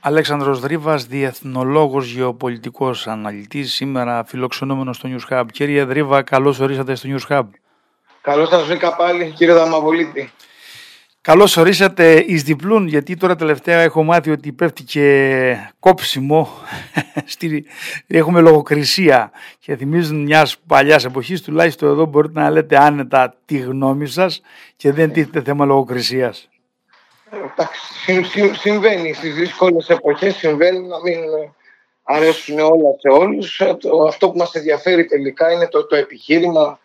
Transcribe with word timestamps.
Αλέξανδρος 0.00 0.60
Δρίβας, 0.60 1.06
διεθνολόγος, 1.06 2.12
γεωπολιτικός 2.12 3.06
αναλυτής, 3.06 3.74
σήμερα 3.74 4.24
φιλοξενούμενος 4.24 4.96
στο 4.96 5.08
News 5.12 5.34
Hub. 5.34 5.44
Κύριε 5.52 5.84
Δρίβα, 5.84 6.22
καλώς 6.22 6.60
ορίσατε 6.60 6.94
στο 6.94 7.08
News 7.12 7.32
Hub. 7.32 7.44
Καλώς 8.20 8.48
σας 8.48 8.66
βρήκα 8.66 8.96
πάλι, 8.96 9.32
κύριε 9.36 9.54
Δαμαβολίτη. 9.54 10.32
Καλώς 11.20 11.56
ορίσατε 11.56 12.24
εις 12.26 12.42
διπλούν, 12.42 12.86
γιατί 12.86 13.16
τώρα 13.16 13.36
τελευταία 13.36 13.80
έχω 13.80 14.02
μάθει 14.02 14.30
ότι 14.30 14.52
πέφτει 14.52 14.82
και 14.82 15.56
κόψιμο, 15.78 16.48
έχουμε 18.06 18.40
λογοκρισία 18.40 19.30
και 19.58 19.76
θυμίζουν 19.76 20.22
μιας 20.22 20.58
παλιάς 20.66 21.04
εποχής, 21.04 21.42
τουλάχιστον 21.42 21.88
εδώ 21.88 22.04
μπορείτε 22.04 22.40
να 22.40 22.50
λέτε 22.50 22.76
άνετα 22.76 23.34
τη 23.44 23.58
γνώμη 23.58 24.06
σας 24.06 24.40
και 24.76 24.92
δεν 24.92 25.12
τίθεται 25.12 25.42
θέμα 25.42 25.64
λογοκρισίας. 25.64 26.48
Εντάξει, 27.30 28.22
συμβαίνει 28.60 29.12
στις 29.12 29.34
δύσκολες 29.34 29.88
εποχές, 29.88 30.36
συμβαίνει 30.36 30.86
να 30.86 31.00
μην 31.00 31.18
αρέσουν 32.02 32.58
όλα 32.58 32.90
σε 32.98 33.08
όλους. 33.08 33.60
Αυτό 34.06 34.30
που 34.30 34.36
μας 34.36 34.54
ενδιαφέρει 34.54 35.04
τελικά 35.04 35.52
είναι 35.52 35.68
το, 35.68 35.86
το 35.86 35.96
επιχείρημα 35.96 36.78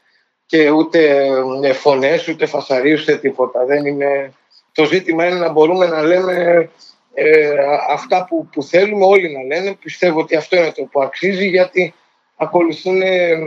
και 0.45 0.70
ούτε 0.70 1.27
ε, 1.63 1.73
φωνές, 1.73 2.27
ούτε 2.27 2.45
φασαρίες, 2.45 3.02
ούτε 3.02 3.18
τίποτα. 3.18 3.66
Δεν 3.66 3.85
είναι... 3.85 4.34
Το 4.73 4.85
ζήτημα 4.85 5.27
είναι 5.27 5.40
να 5.40 5.49
μπορούμε 5.49 5.85
να 5.85 6.02
λέμε 6.02 6.70
ε, 7.13 7.54
αυτά 7.90 8.26
που, 8.26 8.48
που 8.52 8.63
θέλουμε 8.63 9.05
όλοι 9.05 9.32
να 9.32 9.44
λένε. 9.55 9.76
Πιστεύω 9.84 10.20
ότι 10.20 10.35
αυτό 10.35 10.57
είναι 10.57 10.71
το 10.71 10.84
που 10.84 11.02
αξίζει 11.02 11.48
γιατί 11.48 11.94
ακολουθούν, 12.35 13.02
ε, 13.02 13.38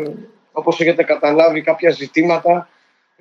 όπως 0.52 0.80
έχετε 0.80 1.02
καταλάβει, 1.02 1.62
κάποια 1.62 1.90
ζητήματα 1.90 2.68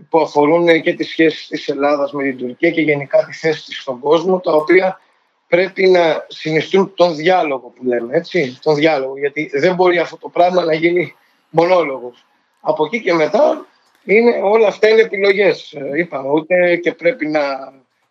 που 0.09 0.19
αφορούν 0.19 0.81
και 0.81 0.93
τις 0.93 1.09
σχέσεις 1.09 1.47
της 1.47 1.67
Ελλάδας 1.67 2.11
με 2.11 2.23
την 2.23 2.37
Τουρκία 2.37 2.71
και 2.71 2.81
γενικά 2.81 3.25
τη 3.25 3.33
θέση 3.33 3.65
της 3.65 3.81
στον 3.81 3.99
κόσμο, 3.99 4.39
τα 4.39 4.51
οποία 4.51 4.99
πρέπει 5.47 5.87
να 5.87 6.25
συνιστούν 6.27 6.93
τον 6.95 7.15
διάλογο 7.15 7.73
που 7.75 7.83
λέμε, 7.85 8.17
έτσι, 8.17 8.59
τον 8.61 8.75
διάλογο, 8.75 9.17
γιατί 9.17 9.51
δεν 9.53 9.75
μπορεί 9.75 9.97
αυτό 9.97 10.17
το 10.17 10.29
πράγμα 10.29 10.63
να 10.63 10.73
γίνει 10.73 11.15
μονόλογος. 11.49 12.25
Από 12.61 12.85
εκεί 12.85 13.01
και 13.01 13.13
μετά 13.13 13.65
είναι, 14.03 14.39
όλα 14.43 14.67
αυτά 14.67 14.89
είναι 14.89 15.01
επιλογές. 15.01 15.75
Είπαμε, 15.97 16.29
ούτε 16.29 16.75
και 16.75 16.93
πρέπει 16.93 17.27
να 17.27 17.41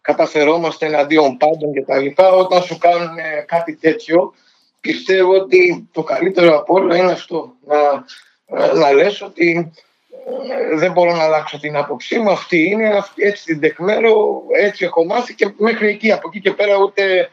καταφερόμαστε 0.00 0.86
εναντίον 0.86 1.36
πάντων 1.36 1.72
και 1.72 1.82
τα 1.82 1.98
λοιπά. 1.98 2.32
Όταν 2.32 2.62
σου 2.62 2.78
κάνουν 2.78 3.16
κάτι 3.46 3.76
τέτοιο, 3.76 4.34
πιστεύω 4.80 5.32
ότι 5.32 5.88
το 5.92 6.02
καλύτερο 6.02 6.58
από 6.58 6.74
όλα 6.74 6.96
είναι 6.96 7.12
αυτό. 7.12 7.54
Να, 7.66 8.04
να 8.74 8.92
λες 8.92 9.20
ότι 9.22 9.50
ε, 9.50 9.70
δεν 10.74 10.92
μπορώ 10.92 11.16
να 11.16 11.22
αλλάξω 11.22 11.58
την 11.58 11.76
άποψή 11.76 12.18
μου. 12.18 12.30
Αυτή 12.30 12.70
είναι, 12.70 13.02
έτσι 13.16 13.44
την 13.44 13.60
τεκμέρω, 13.60 14.42
έτσι 14.58 14.84
έχω 14.84 15.04
μάθει 15.04 15.34
και 15.34 15.54
μέχρι 15.58 15.88
εκεί. 15.88 16.12
Από 16.12 16.28
εκεί 16.28 16.40
και 16.40 16.50
πέρα 16.50 16.76
ούτε 16.76 17.30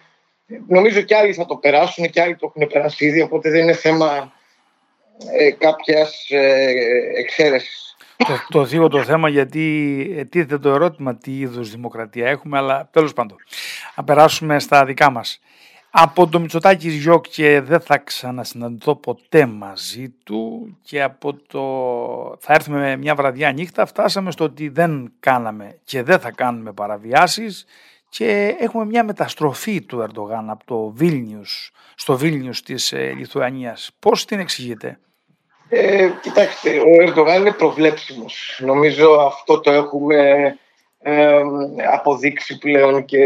νομίζω 0.68 1.02
και 1.02 1.16
άλλοι 1.16 1.34
θα 1.34 1.46
το 1.46 1.56
περάσουν 1.56 2.10
και 2.10 2.22
άλλοι 2.22 2.36
το 2.36 2.54
έχουν 2.56 2.72
περάσει 2.72 3.06
ήδη, 3.06 3.22
οπότε 3.22 3.50
δεν 3.50 3.62
είναι 3.62 3.74
θέμα 3.74 4.34
ε, 5.38 5.52
κάποιας 5.52 6.28
ε, 6.30 6.72
εξαίρεσης. 7.18 7.96
Το, 8.50 8.68
το 8.68 8.88
το 8.88 9.04
θέμα 9.04 9.30
γιατί 9.30 10.28
τίθεται 10.30 10.58
το 10.58 10.70
ερώτημα 10.70 11.16
τι 11.16 11.40
είδους 11.40 11.72
δημοκρατία 11.72 12.28
έχουμε, 12.28 12.58
αλλά 12.58 12.90
τέλος 12.92 13.14
πάντων. 13.14 13.38
Να 13.96 14.04
περάσουμε 14.04 14.60
στα 14.60 14.86
δικά 14.86 15.10
μας. 15.10 15.40
Από 15.94 16.28
το 16.28 16.40
Μητσοτάκη 16.40 16.90
Γιώκ 16.90 17.26
και 17.30 17.62
δεν 17.62 17.80
θα 17.80 17.98
ξανασυναντηθώ 17.98 18.96
ποτέ 18.96 19.46
μαζί 19.46 20.10
του 20.24 20.78
και 20.82 21.02
από 21.02 21.34
το 21.48 21.62
θα 22.40 22.54
έρθουμε 22.54 22.80
με 22.80 22.96
μια 22.96 23.16
βραδιά 23.16 23.52
νύχτα 23.52 23.86
φτάσαμε 23.86 24.32
στο 24.32 24.44
ότι 24.44 24.70
δεν 24.70 25.12
κάναμε 25.20 25.80
και 25.84 26.04
δεν 26.04 26.20
θα 26.20 26.32
κάνουμε 26.32 26.72
παραβιάσεις 26.72 27.66
και 28.10 28.56
έχουμε 28.60 28.86
μια 28.86 29.04
μεταστροφή 29.04 29.82
του 29.82 30.00
Ερντογάν 30.02 30.50
από 30.50 30.66
το 30.66 30.90
Βίλνιους, 30.96 31.72
στο 31.96 32.18
Βίλνιους 32.18 32.62
της 32.62 32.92
ε, 32.92 33.14
Λιθουανίας. 33.18 33.92
Πώς 34.00 34.26
την 34.26 34.40
εξηγείτε; 34.40 35.00
Ε, 35.70 36.10
κοιτάξτε, 36.22 36.70
ο 36.70 37.02
Ερντογάν 37.02 37.42
είναι 37.42 37.52
προβλέψιμος. 37.52 38.60
Νομίζω 38.64 39.12
αυτό 39.12 39.60
το 39.60 39.72
έχουμε 39.72 40.18
ε, 41.00 41.42
αποδείξει 41.94 42.58
πλέον 42.58 43.06
και 43.06 43.20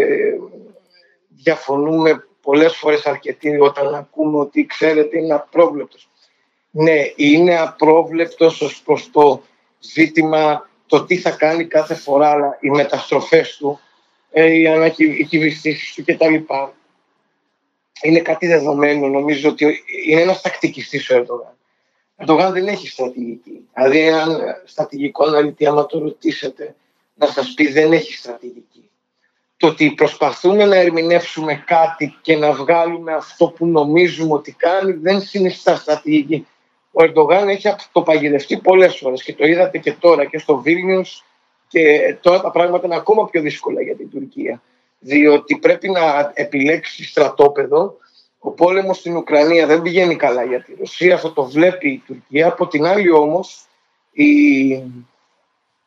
διαφωνούμε 1.30 2.24
πολλές 2.46 2.76
φορές 2.76 3.06
αρκετοί 3.06 3.60
όταν 3.60 3.96
ακούμε 3.96 4.38
ότι 4.38 4.66
ξέρετε 4.66 5.18
είναι 5.18 5.34
απρόβλεπτος. 5.34 6.10
Ναι, 6.72 7.02
είναι 7.16 7.60
απρόβλεπτος 7.60 8.62
ως 8.62 8.82
προς 8.86 9.12
το 9.12 9.42
ζήτημα 9.80 10.70
το 10.86 11.06
τι 11.06 11.18
θα 11.18 11.32
κάνει 11.32 11.66
κάθε 11.66 11.96
φορά, 11.96 12.30
αλλά 12.30 12.58
οι 12.62 12.70
μεταστροφές 12.70 13.58
του, 13.58 13.80
ε, 14.32 14.54
οι 14.54 14.68
ανακυβιστήσεις 14.68 15.94
του 15.94 16.04
κτλ. 16.04 16.36
Είναι 18.02 18.20
κάτι 18.20 18.48
δεδομένο. 18.48 19.08
Νομίζω 19.08 19.50
ότι 19.50 19.84
είναι 20.06 20.22
ένας 20.22 20.42
τακτικιστής 20.42 21.10
ο 21.10 21.16
Ερντογάν. 21.16 21.58
Ο 22.16 22.24
Ερντογάν 22.24 22.54
δεν 22.54 22.68
έχει 22.68 22.88
στρατηγική. 22.88 23.68
Δηλαδή, 23.74 24.00
ένα 24.00 24.62
στρατηγικό 24.66 25.26
αναλυτή, 25.26 25.66
άμα 25.66 25.86
το 25.86 26.00
ρωτήσετε, 26.00 26.76
να 27.16 27.28
σας 27.28 27.54
πει 27.54 27.68
δεν 27.68 27.92
έχει 27.92 28.14
στρατηγική 28.14 28.90
το 29.66 29.72
ότι 29.72 29.92
προσπαθούμε 29.92 30.66
να 30.66 30.76
ερμηνεύσουμε 30.76 31.64
κάτι 31.66 32.16
και 32.22 32.36
να 32.36 32.52
βγάλουμε 32.52 33.14
αυτό 33.14 33.48
που 33.48 33.68
νομίζουμε 33.68 34.34
ότι 34.34 34.52
κάνει 34.52 34.92
δεν 34.92 35.22
συνιστά 35.22 35.76
στρατηγική. 35.76 36.48
Ο 36.92 37.04
Ερντογάν 37.04 37.50
έχει 37.50 37.68
αυτοπαγιδευτεί 37.68 38.58
πολλές 38.58 38.98
φορές 38.98 39.24
και 39.24 39.34
το 39.34 39.46
είδατε 39.46 39.78
και 39.78 39.92
τώρα 39.92 40.26
και 40.26 40.38
στο 40.38 40.58
Βίλνιους 40.58 41.24
και 41.68 42.16
τώρα 42.22 42.42
τα 42.42 42.52
πράγματα 42.52 42.86
είναι 42.86 42.96
ακόμα 42.96 43.30
πιο 43.30 43.42
δύσκολα 43.42 43.82
για 43.82 43.96
την 43.96 44.10
Τουρκία. 44.10 44.62
Διότι 45.00 45.58
πρέπει 45.58 45.90
να 45.90 46.32
επιλέξει 46.34 47.04
στρατόπεδο. 47.04 47.98
Ο 48.40 48.52
πόλεμος 48.52 48.98
στην 48.98 49.18
Ουκρανία 49.18 49.66
δεν 49.66 49.82
πηγαίνει 49.82 50.16
καλά 50.16 50.44
για 50.44 50.64
τη 50.64 50.76
Ρωσία, 50.80 51.16
αυτό 51.16 51.32
το 51.32 51.44
βλέπει 51.44 51.90
η 51.90 52.04
Τουρκία. 52.08 52.48
Από 52.48 52.68
την 52.68 52.86
άλλη 52.86 53.12
όμως 53.12 53.66
η 54.12 54.84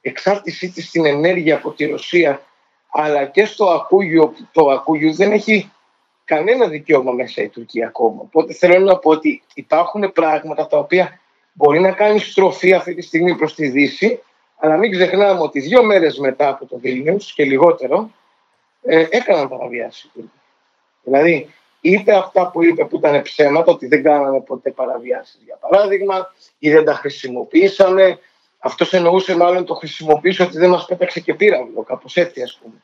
εξάρτησή 0.00 0.70
της 0.70 0.88
στην 0.88 1.06
ενέργεια 1.06 1.56
από 1.56 1.70
τη 1.70 1.86
Ρωσία 1.86 2.42
αλλά 2.90 3.24
και 3.24 3.44
στο 3.44 3.64
ακούγιο, 3.64 4.34
το 4.52 4.70
ακούγιο 4.70 5.14
δεν 5.14 5.32
έχει 5.32 5.70
κανένα 6.24 6.68
δικαίωμα 6.68 7.12
μέσα 7.12 7.42
η 7.42 7.48
Τουρκία 7.48 7.86
ακόμα. 7.86 8.20
Οπότε 8.20 8.52
θέλω 8.52 8.84
να 8.84 8.96
πω 8.96 9.10
ότι 9.10 9.42
υπάρχουν 9.54 10.12
πράγματα 10.12 10.66
τα 10.66 10.78
οποία 10.78 11.20
μπορεί 11.52 11.80
να 11.80 11.92
κάνει 11.92 12.18
στροφή 12.18 12.72
αυτή 12.72 12.94
τη 12.94 13.02
στιγμή 13.02 13.36
προς 13.36 13.54
τη 13.54 13.68
Δύση, 13.68 14.22
αλλά 14.58 14.76
μην 14.76 14.90
ξεχνάμε 14.90 15.40
ότι 15.40 15.60
δύο 15.60 15.84
μέρες 15.84 16.18
μετά 16.18 16.48
από 16.48 16.66
το 16.66 16.78
Βίλνιους 16.78 17.32
και 17.32 17.44
λιγότερο 17.44 18.10
ε, 18.82 19.06
έκαναν 19.10 19.48
παραβιάσεις. 19.48 20.10
Δηλαδή, 21.02 21.54
είπε 21.80 22.14
αυτά 22.14 22.50
που 22.50 22.64
είπε 22.64 22.84
που 22.84 22.96
ήταν 22.96 23.22
ψέματα, 23.22 23.72
ότι 23.72 23.86
δεν 23.86 24.02
κάναμε 24.02 24.40
ποτέ 24.40 24.70
παραβιάσεις 24.70 25.40
για 25.44 25.58
παράδειγμα, 25.60 26.34
ή 26.58 26.70
δεν 26.70 26.84
τα 26.84 26.94
χρησιμοποίησαμε, 26.94 28.18
αυτός 28.58 28.92
εννοούσε 28.92 29.36
μάλλον 29.36 29.64
το 29.64 29.74
χρησιμοποιήσω 29.74 30.44
ότι 30.44 30.58
δεν 30.58 30.70
μας 30.70 30.84
πέταξε 30.86 31.20
και 31.20 31.34
πύραυλο, 31.34 31.82
κάπως 31.82 32.16
έτσι 32.16 32.42
ας 32.42 32.60
πούμε. 32.62 32.82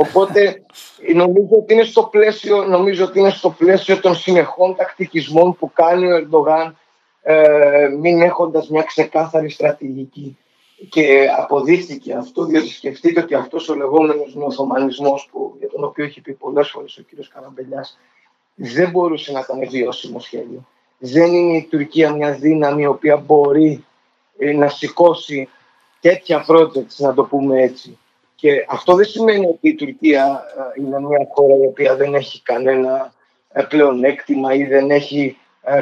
Οπότε 0.00 0.62
νομίζω 1.14 1.48
ότι, 1.50 1.74
είναι 1.74 1.82
στο 1.82 2.02
πλαίσιο, 2.02 2.64
νομίζω 2.64 3.04
ότι 3.04 3.18
είναι 3.18 3.30
στο 3.30 3.50
πλαίσιο 3.50 4.00
των 4.00 4.14
συνεχών 4.14 4.76
τακτικισμών 4.76 5.56
που 5.56 5.72
κάνει 5.72 6.12
ο 6.12 6.16
Ερντογάν 6.16 6.78
ε, 7.22 7.88
μην 8.00 8.20
έχοντας 8.20 8.68
μια 8.68 8.82
ξεκάθαρη 8.82 9.50
στρατηγική. 9.50 10.38
Και 10.88 11.28
αποδείχθηκε 11.38 12.14
αυτό, 12.14 12.44
διότι 12.44 12.68
σκεφτείτε 12.68 13.20
ότι 13.20 13.34
αυτός 13.34 13.68
ο 13.68 13.74
λεγόμενος 13.74 14.34
νοθωμανισμός 14.34 15.28
που, 15.32 15.54
για 15.58 15.68
τον 15.68 15.84
οποίο 15.84 16.04
έχει 16.04 16.20
πει 16.20 16.32
πολλές 16.32 16.70
φορές 16.70 16.98
ο 16.98 17.02
κύριος 17.02 17.28
Καραμπελιάς 17.28 17.98
δεν 18.54 18.90
μπορούσε 18.90 19.32
να 19.32 19.40
ήταν 19.40 19.68
βιώσιμο 19.68 20.20
σχέδιο. 20.20 20.66
Δεν 20.98 21.32
είναι 21.32 21.56
η 21.56 21.66
Τουρκία 21.70 22.12
μια 22.12 22.32
δύναμη 22.32 22.82
η 22.82 22.86
οποία 22.86 23.16
μπορεί 23.16 23.72
ε, 23.72 23.87
να 24.38 24.68
σηκώσει 24.68 25.48
τέτοια 26.00 26.44
projects, 26.48 26.96
να 26.96 27.14
το 27.14 27.24
πούμε 27.24 27.62
έτσι. 27.62 27.98
Και 28.34 28.64
αυτό 28.68 28.94
δεν 28.94 29.04
σημαίνει 29.04 29.46
ότι 29.46 29.68
η 29.68 29.74
Τουρκία 29.74 30.42
ε, 30.76 30.80
είναι 30.80 31.00
μια 31.00 31.28
χώρα 31.34 31.54
η 31.56 31.66
οποία 31.66 31.96
δεν 31.96 32.14
έχει 32.14 32.42
κανένα 32.42 33.12
ε, 33.52 33.62
πλεονέκτημα 33.62 34.54
ή 34.54 34.64
δεν 34.64 34.90
έχει 34.90 35.36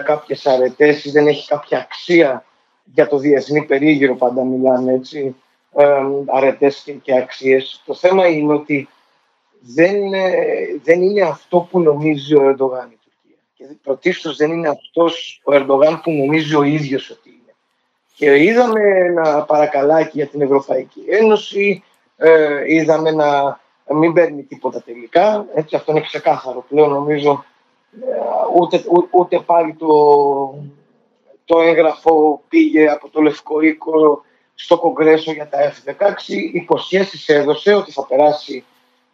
κάποιες 0.05 0.47
αρετές 0.47 1.05
ή 1.05 1.11
δεν 1.11 1.27
έχει 1.27 1.49
κάποια 1.49 1.79
αξία 1.79 2.45
για 2.85 3.09
το 3.09 3.19
διεθνή 3.19 3.65
περίγυρο, 3.65 4.15
πάντα 4.15 4.45
μιλάνε 4.45 4.93
έτσι, 4.93 5.35
αρετές 6.27 6.83
και, 6.85 6.93
και 6.93 7.17
αξίες. 7.17 7.83
Το 7.87 7.95
θέμα 7.95 8.27
είναι 8.27 8.53
ότι 8.53 8.89
δεν, 9.61 9.97
δεν 10.83 11.03
είναι 11.03 11.23
αυτό 11.23 11.69
που 11.71 11.81
νομίζει 11.81 12.35
ο 12.35 12.43
Ερντογάν 12.43 12.91
η 12.91 12.99
Τουρκία. 13.03 13.39
Και 13.55 13.65
πρωτίστως 13.83 14.37
δεν 14.37 14.51
είναι 14.51 14.69
αυτός 14.69 15.41
ο 15.45 15.55
Ερντογάν 15.55 16.01
που 16.03 16.11
νομίζει 16.11 16.55
ο 16.55 16.63
ίδιος 16.63 17.11
ότι 17.11 17.36
και 18.17 18.43
είδαμε 18.43 18.81
ένα 18.81 19.43
παρακαλάκι 19.43 20.11
για 20.13 20.27
την 20.27 20.41
Ευρωπαϊκή 20.41 21.05
Ένωση, 21.09 21.83
ε, 22.17 22.63
είδαμε 22.67 23.11
να 23.11 23.61
μην 23.95 24.13
παίρνει 24.13 24.43
τίποτα 24.43 24.83
τελικά. 24.83 25.47
Έτσι, 25.55 25.77
αυτό 25.77 25.93
είναι 25.93 26.01
ξεκάθαρο 26.01 26.65
πλέον 26.69 26.91
νομίζω. 26.91 27.45
Ε, 28.01 28.17
ούτε, 28.61 28.85
ούτε, 29.11 29.39
πάλι 29.39 29.75
το, 29.75 29.89
το 31.45 31.61
έγγραφο 31.61 32.43
πήγε 32.49 32.91
από 32.91 33.09
το 33.09 33.21
Λευκό 33.21 33.61
Οίκο 33.61 34.23
στο 34.55 34.79
Κογκρέσο 34.79 35.33
για 35.33 35.49
τα 35.49 35.59
F-16. 35.73 36.33
Υποσχέσεις 36.53 37.29
έδωσε 37.29 37.75
ότι 37.75 37.93
θα 37.93 38.07
περάσει 38.07 38.65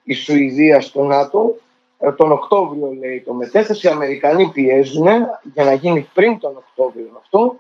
η 0.04 0.14
Σουηδία 0.14 0.80
στο 0.80 1.02
ΝΑΤΟ. 1.04 1.54
ε, 1.98 2.12
τον 2.12 2.32
Οκτώβριο 2.32 2.96
λέει 3.00 3.20
το 3.20 3.34
μετέθεση, 3.34 3.86
οι 3.86 3.90
Αμερικανοί 3.90 4.50
πιέζουν 4.52 5.06
για 5.54 5.64
να 5.64 5.72
γίνει 5.72 6.08
πριν 6.14 6.38
τον 6.38 6.56
Οκτώβριο 6.56 7.10
αυτό. 7.22 7.56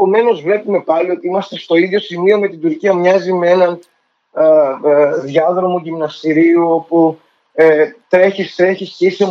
Επομένως, 0.00 0.42
βλέπουμε 0.42 0.80
πάλι 0.80 1.10
ότι 1.10 1.26
είμαστε 1.26 1.58
στο 1.58 1.76
ίδιο 1.76 2.00
σημείο 2.00 2.38
με 2.38 2.48
την 2.48 2.60
Τουρκία. 2.60 2.94
Μοιάζει 2.94 3.32
με 3.32 3.50
έναν 3.50 3.80
ε, 4.32 4.44
ε, 4.90 5.20
διάδρομο 5.24 5.78
γυμναστηρίου 5.78 6.70
όπου 6.70 7.18
ε, 7.52 7.90
τρέχεις, 8.08 8.54
τρέχεις 8.54 8.94
και 8.96 9.06
είσαι 9.06 9.30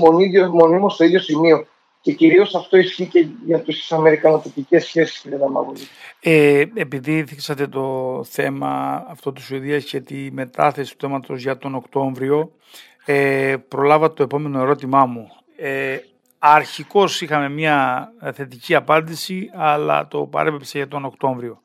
μονίμως 0.52 0.94
στο 0.94 1.04
ίδιο 1.04 1.20
σημείο. 1.20 1.66
Και 2.02 2.12
κυρίως 2.14 2.56
αυτό 2.56 2.78
ισχύει 2.78 3.06
και 3.06 3.28
για 3.46 3.60
τις 3.60 3.92
αμερικανοτουρκικές 3.92 4.86
σχέσεις, 4.86 5.20
κύριε 5.20 5.38
Δαμαγούλη. 5.38 5.80
Ε, 6.22 6.64
επειδή 6.74 7.22
δείξατε 7.22 7.68
το 7.68 8.22
θέμα 8.30 9.04
αυτό 9.10 9.32
του 9.32 9.42
Σουηδίας 9.42 9.84
και 9.84 10.00
τη 10.00 10.30
μετάθεση 10.32 10.98
του 10.98 11.08
θέματος 11.08 11.42
για 11.42 11.58
τον 11.58 11.76
Οκτώβριο, 11.76 12.52
ε, 13.06 13.56
προλάβα 13.68 14.14
το 14.14 14.24
επόμενο 14.24 14.62
ερώτημά 14.62 15.06
μου. 15.06 15.28
Ε, 15.58 15.98
αρχικώς 16.40 17.22
είχαμε 17.22 17.50
μια 17.50 18.08
θετική 18.34 18.76
απάντηση, 18.76 19.50
αλλά 19.54 20.08
το 20.08 20.20
παρέπεψε 20.20 20.78
για 20.78 20.88
τον 20.88 21.06
Οκτώβριο. 21.06 21.62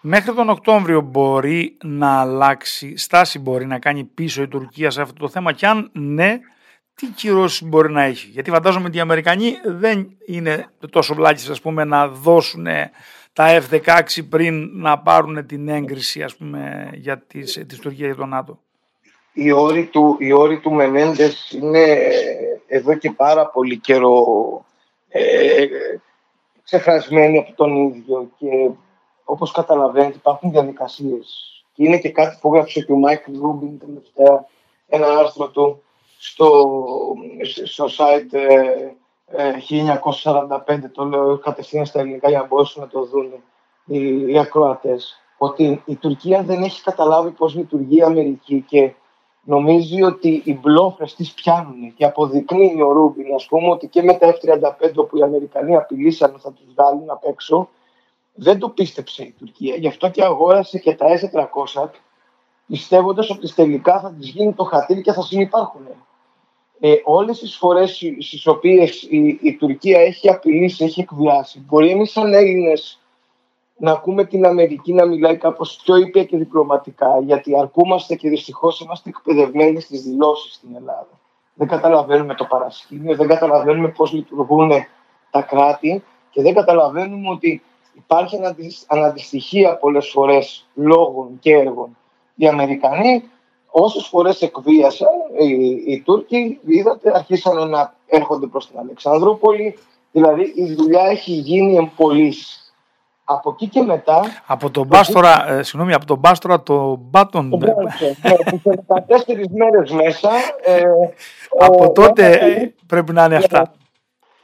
Μέχρι 0.00 0.34
τον 0.34 0.48
Οκτώβριο 0.48 1.00
μπορεί 1.00 1.76
να 1.82 2.20
αλλάξει, 2.20 2.96
στάση 2.96 3.38
μπορεί 3.38 3.66
να 3.66 3.78
κάνει 3.78 4.04
πίσω 4.04 4.42
η 4.42 4.48
Τουρκία 4.48 4.90
σε 4.90 5.02
αυτό 5.02 5.14
το 5.14 5.28
θέμα 5.28 5.52
και 5.52 5.66
αν 5.66 5.90
ναι, 5.92 6.38
τι 6.94 7.06
κυρώσεις 7.06 7.62
μπορεί 7.62 7.92
να 7.92 8.02
έχει. 8.02 8.28
Γιατί 8.28 8.50
φαντάζομαι 8.50 8.86
ότι 8.86 8.96
οι 8.96 9.00
Αμερικανοί 9.00 9.54
δεν 9.64 10.08
είναι 10.26 10.66
τόσο 10.90 11.14
βλάκες 11.14 11.48
ας 11.48 11.60
πούμε 11.60 11.84
να 11.84 12.08
δώσουν 12.08 12.66
τα 13.32 13.62
F-16 13.62 14.28
πριν 14.28 14.70
να 14.72 14.98
πάρουν 14.98 15.46
την 15.46 15.68
έγκριση 15.68 16.22
ας 16.22 16.36
πούμε 16.36 16.90
για 16.94 17.18
τις, 17.18 17.64
της 17.66 17.78
Τουρκίας 17.78 18.06
για 18.06 18.16
τον 18.16 18.28
ΝΑΤΟ 18.28 18.58
οι 19.40 19.50
όροι 19.52 19.84
του, 19.84 20.16
οι 20.18 20.32
όροι 20.32 20.58
του 20.58 20.72
Μενέντες 20.72 21.50
είναι 21.50 21.98
εδώ 22.68 22.94
και 22.94 23.10
πάρα 23.10 23.46
πολύ 23.46 23.78
καιρό 23.78 24.24
ε, 25.08 25.66
ξεφρασμένοι 26.64 27.38
από 27.38 27.52
τον 27.54 27.76
ίδιο 27.76 28.30
και 28.38 28.70
όπως 29.24 29.52
καταλαβαίνετε 29.52 30.16
υπάρχουν 30.16 30.50
διαδικασίες. 30.50 31.52
Και 31.72 31.84
είναι 31.84 31.98
και 31.98 32.10
κάτι 32.10 32.38
που 32.40 32.48
έγραψε 32.48 32.80
και 32.80 32.92
ο 32.92 32.96
Μάικλ 32.96 33.38
Ρούμπιν 33.38 33.78
τελευταία 33.78 34.46
ένα 34.88 35.06
άρθρο 35.06 35.48
του 35.48 35.82
στο, 36.18 36.76
στο 37.64 37.84
site 37.84 38.32
ε, 38.32 39.52
1945 40.66 40.68
ε, 40.68 40.88
το 40.88 41.04
λέω 41.04 41.38
κατευθείαν 41.38 41.86
στα 41.86 42.00
ελληνικά 42.00 42.28
για 42.28 42.38
να 42.38 42.46
μπορέσουν 42.46 42.82
να 42.82 42.88
το 42.88 43.04
δουν 43.04 43.32
οι, 43.84 44.32
οι 44.32 44.38
ακροατές 44.38 45.22
ότι 45.38 45.82
η 45.84 45.96
Τουρκία 45.96 46.42
δεν 46.42 46.62
έχει 46.62 46.82
καταλάβει 46.82 47.30
πώς 47.30 47.54
λειτουργεί 47.54 47.96
η 47.96 48.02
Αμερική 48.02 48.64
και 48.68 48.92
νομίζει 49.48 50.02
ότι 50.02 50.42
οι 50.44 50.54
μπλόφες 50.54 51.14
τις 51.14 51.32
πιάνουν 51.32 51.94
και 51.94 52.04
αποδεικνύει 52.04 52.82
ο 52.82 52.92
Ρούμπιν 52.92 53.34
ας 53.34 53.46
πούμε 53.46 53.68
ότι 53.68 53.86
και 53.86 54.02
με 54.02 54.14
τα 54.14 54.34
F-35 54.34 55.06
που 55.08 55.18
οι 55.18 55.22
Αμερικανοί 55.22 55.76
απειλήσαν 55.76 56.36
θα 56.38 56.52
τους 56.52 56.64
βγάλουν 56.74 57.10
απ' 57.10 57.24
έξω 57.24 57.68
δεν 58.34 58.58
το 58.58 58.68
πίστεψε 58.68 59.22
η 59.22 59.34
Τουρκία 59.38 59.76
γι' 59.76 59.86
αυτό 59.86 60.10
και 60.10 60.24
αγόρασε 60.24 60.78
και 60.78 60.94
τα 60.94 61.06
S-400 61.06 61.88
πιστεύοντας 62.66 63.30
ότι 63.30 63.52
τελικά 63.52 64.00
θα 64.00 64.12
τις 64.12 64.28
γίνει 64.28 64.52
το 64.52 64.64
χατήρι 64.64 65.02
και 65.02 65.12
θα 65.12 65.22
συνεπάρχουν. 65.22 65.86
Ε, 66.80 66.94
όλες 67.04 67.38
τις 67.38 67.56
φορές 67.56 68.02
στις 68.18 68.46
οποίες 68.46 69.02
η, 69.02 69.38
η 69.42 69.56
Τουρκία 69.56 70.00
έχει 70.00 70.28
απειλήσει, 70.28 70.84
έχει 70.84 71.00
εκβιάσει 71.00 71.64
μπορεί 71.66 71.90
εμείς 71.90 72.10
σαν 72.10 72.32
Έλληνες 72.32 72.97
να 73.78 73.92
ακούμε 73.92 74.24
την 74.24 74.46
Αμερική 74.46 74.92
να 74.92 75.06
μιλάει 75.06 75.36
κάπως 75.36 75.80
πιο 75.82 75.96
ήπια 75.96 76.24
και 76.24 76.36
διπλωματικά, 76.36 77.20
γιατί 77.20 77.58
αρκούμαστε 77.58 78.14
και 78.14 78.28
δυστυχώς 78.28 78.80
είμαστε 78.80 79.08
εκπαιδευμένοι 79.08 79.80
στις 79.80 80.02
δηλώσεις 80.02 80.54
στην 80.54 80.68
Ελλάδα. 80.76 81.20
Δεν 81.54 81.68
καταλαβαίνουμε 81.68 82.34
το 82.34 82.44
παρασκήνιο, 82.44 83.16
δεν 83.16 83.28
καταλαβαίνουμε 83.28 83.88
πώς 83.88 84.12
λειτουργούν 84.12 84.70
τα 85.30 85.42
κράτη 85.42 86.04
και 86.30 86.42
δεν 86.42 86.54
καταλαβαίνουμε 86.54 87.30
ότι 87.30 87.62
υπάρχει 87.94 88.38
αναντιστοιχεία 88.86 89.76
πολλές 89.76 90.08
φορές 90.08 90.66
λόγων 90.74 91.38
και 91.40 91.52
έργων. 91.54 91.96
Οι 92.34 92.48
Αμερικανοί 92.48 93.30
όσες 93.70 94.06
φορές 94.06 94.42
εκβίασαν, 94.42 95.08
οι, 95.38 95.82
οι 95.86 96.02
Τούρκοι, 96.04 96.60
είδατε, 96.66 97.12
αρχίσαν 97.14 97.68
να 97.68 97.94
έρχονται 98.06 98.46
προς 98.46 98.68
την 98.68 98.78
Αλεξανδρούπολη, 98.78 99.78
δηλαδή 100.12 100.52
η 100.54 100.74
δουλειά 100.74 101.06
έχει 101.06 101.32
γίνει 101.32 101.76
εμπολής 101.76 102.67
από 103.30 103.50
εκεί 103.50 103.68
και 103.68 103.82
μετά. 103.82 104.20
Από 104.46 104.70
τον 104.70 104.86
Μπάστορα, 104.86 105.50
ε, 105.50 105.62
συγγνώμη, 105.62 105.94
από 105.94 106.06
τον 106.06 106.18
Μπάστορα 106.18 106.62
το 106.62 106.96
Μπάτον. 107.00 107.50
Το 107.50 107.56
ναι, 107.56 107.72
που 107.72 107.90
σε 107.98 108.16
14 108.18 109.44
μέρες 109.48 109.90
μέσα. 109.90 110.30
Ε, 110.62 110.82
από 111.58 111.92
τότε 111.92 112.30
ε, 112.32 112.74
πρέπει 112.86 113.12
να 113.12 113.24
είναι 113.24 113.38
ναι. 113.38 113.44
αυτά. 113.44 113.72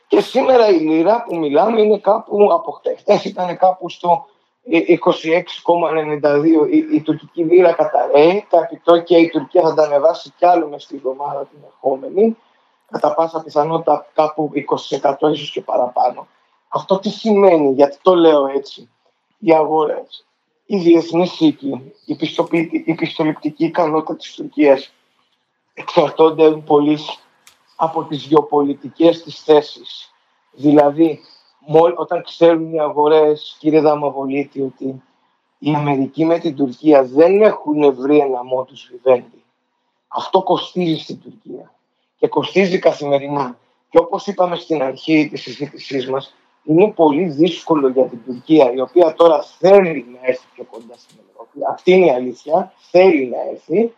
Και 0.07 0.21
σήμερα 0.21 0.69
η 0.69 0.79
λίρα 0.79 1.25
που 1.27 1.37
μιλάμε 1.37 1.81
είναι 1.81 1.99
κάπου 1.99 2.49
από 2.53 2.71
χτες 2.71 3.25
ήταν 3.25 3.57
κάπου 3.57 3.89
στο 3.89 4.27
26,92 4.71 6.45
η, 6.71 6.77
η 6.95 7.01
τουρκική 7.01 7.43
λίρα 7.43 7.73
καταραίει. 7.73 8.47
Τα 8.51 8.59
επιτόκια 8.59 9.19
η 9.19 9.29
Τουρκία 9.29 9.63
θα 9.63 9.75
τα 9.75 9.83
ανεβάσει 9.83 10.33
κι 10.37 10.47
άλλο 10.47 10.69
μες 10.69 10.83
στη 10.83 10.97
εβδομάδα 10.97 11.41
την 11.41 11.59
ερχόμενη. 11.67 12.37
Κατά 12.91 13.15
πάσα 13.15 13.43
πιθανότητα 13.43 14.07
κάπου 14.15 14.51
20% 15.01 15.15
ίσως 15.33 15.51
και 15.51 15.61
παραπάνω. 15.61 16.27
Αυτό 16.77 16.99
τι 16.99 17.11
σημαίνει, 17.11 17.73
γιατί 17.73 17.97
το 18.03 18.15
λέω 18.15 18.47
έτσι. 18.47 18.89
Οι 19.39 19.55
αγορέ, 19.55 20.05
η 20.67 20.77
διεθνή 20.77 21.31
οίκη, 21.39 21.93
η 22.85 22.95
πιστοληπτική 22.95 23.65
ικανότητα 23.65 24.17
της 24.17 24.35
Τουρκίας 24.35 24.93
εξαρτώνται 25.75 26.51
πολύ 26.51 26.99
από 27.77 28.05
τις 28.05 28.23
γεωπολιτικές 28.23 29.23
της 29.23 29.43
θέσεις. 29.43 30.13
Δηλαδή, 30.53 31.21
όταν 31.97 32.23
ξέρουν 32.23 32.73
οι 32.73 32.81
αγορές, 32.81 33.57
κύριε 33.59 33.81
Δαμαβολίτη, 33.81 34.61
ότι 34.61 35.03
η 35.59 35.75
Αμερική 35.75 36.25
με 36.25 36.39
την 36.39 36.57
Τουρκία 36.57 37.05
δεν 37.05 37.43
έχουν 37.43 37.95
βρει 37.95 38.19
ένα 38.19 38.41
του 38.41 38.77
βιβέντη. 38.91 39.45
Αυτό 40.09 40.43
κοστίζει 40.43 41.03
στην 41.03 41.21
Τουρκία 41.21 41.75
και 42.17 42.29
κοστίζει 42.29 42.79
καθημερινά. 42.79 43.59
Και 43.91 43.99
όπως 43.99 44.27
είπαμε 44.27 44.57
στην 44.57 44.83
αρχή 44.83 45.29
της 45.31 45.43
συζήτησής 45.43 46.09
μας, 46.09 46.35
είναι 46.65 46.93
πολύ 46.93 47.25
δύσκολο 47.25 47.89
για 47.89 48.05
την 48.05 48.19
Τουρκία, 48.27 48.73
η 48.73 48.81
οποία 48.81 49.15
τώρα 49.15 49.43
θέλει 49.59 50.07
να 50.13 50.29
έρθει 50.29 50.47
πιο 50.55 50.65
κοντά 50.71 50.95
στην 50.97 51.19
Ευρώπη. 51.31 51.59
Αυτή 51.71 51.93
είναι 51.93 52.07
η 52.07 52.11
αλήθεια. 52.11 52.73
Θέλει 52.91 53.27
να 53.27 53.51
έρθει, 53.51 53.95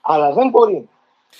αλλά 0.00 0.32
δεν 0.32 0.48
μπορεί. 0.48 0.88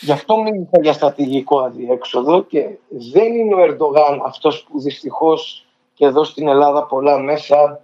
Γι' 0.00 0.12
αυτό 0.12 0.42
μίλησα 0.42 0.80
για 0.82 0.92
στρατηγικό 0.92 1.60
αδιέξοδο 1.60 2.42
και 2.42 2.68
δεν 2.88 3.34
είναι 3.34 3.54
ο 3.54 3.58
Ερντογάν 3.58 4.20
αυτός 4.24 4.62
που 4.62 4.80
δυστυχώς 4.80 5.66
και 5.94 6.04
εδώ 6.04 6.24
στην 6.24 6.48
Ελλάδα 6.48 6.84
πολλά 6.84 7.18
μέσα 7.18 7.80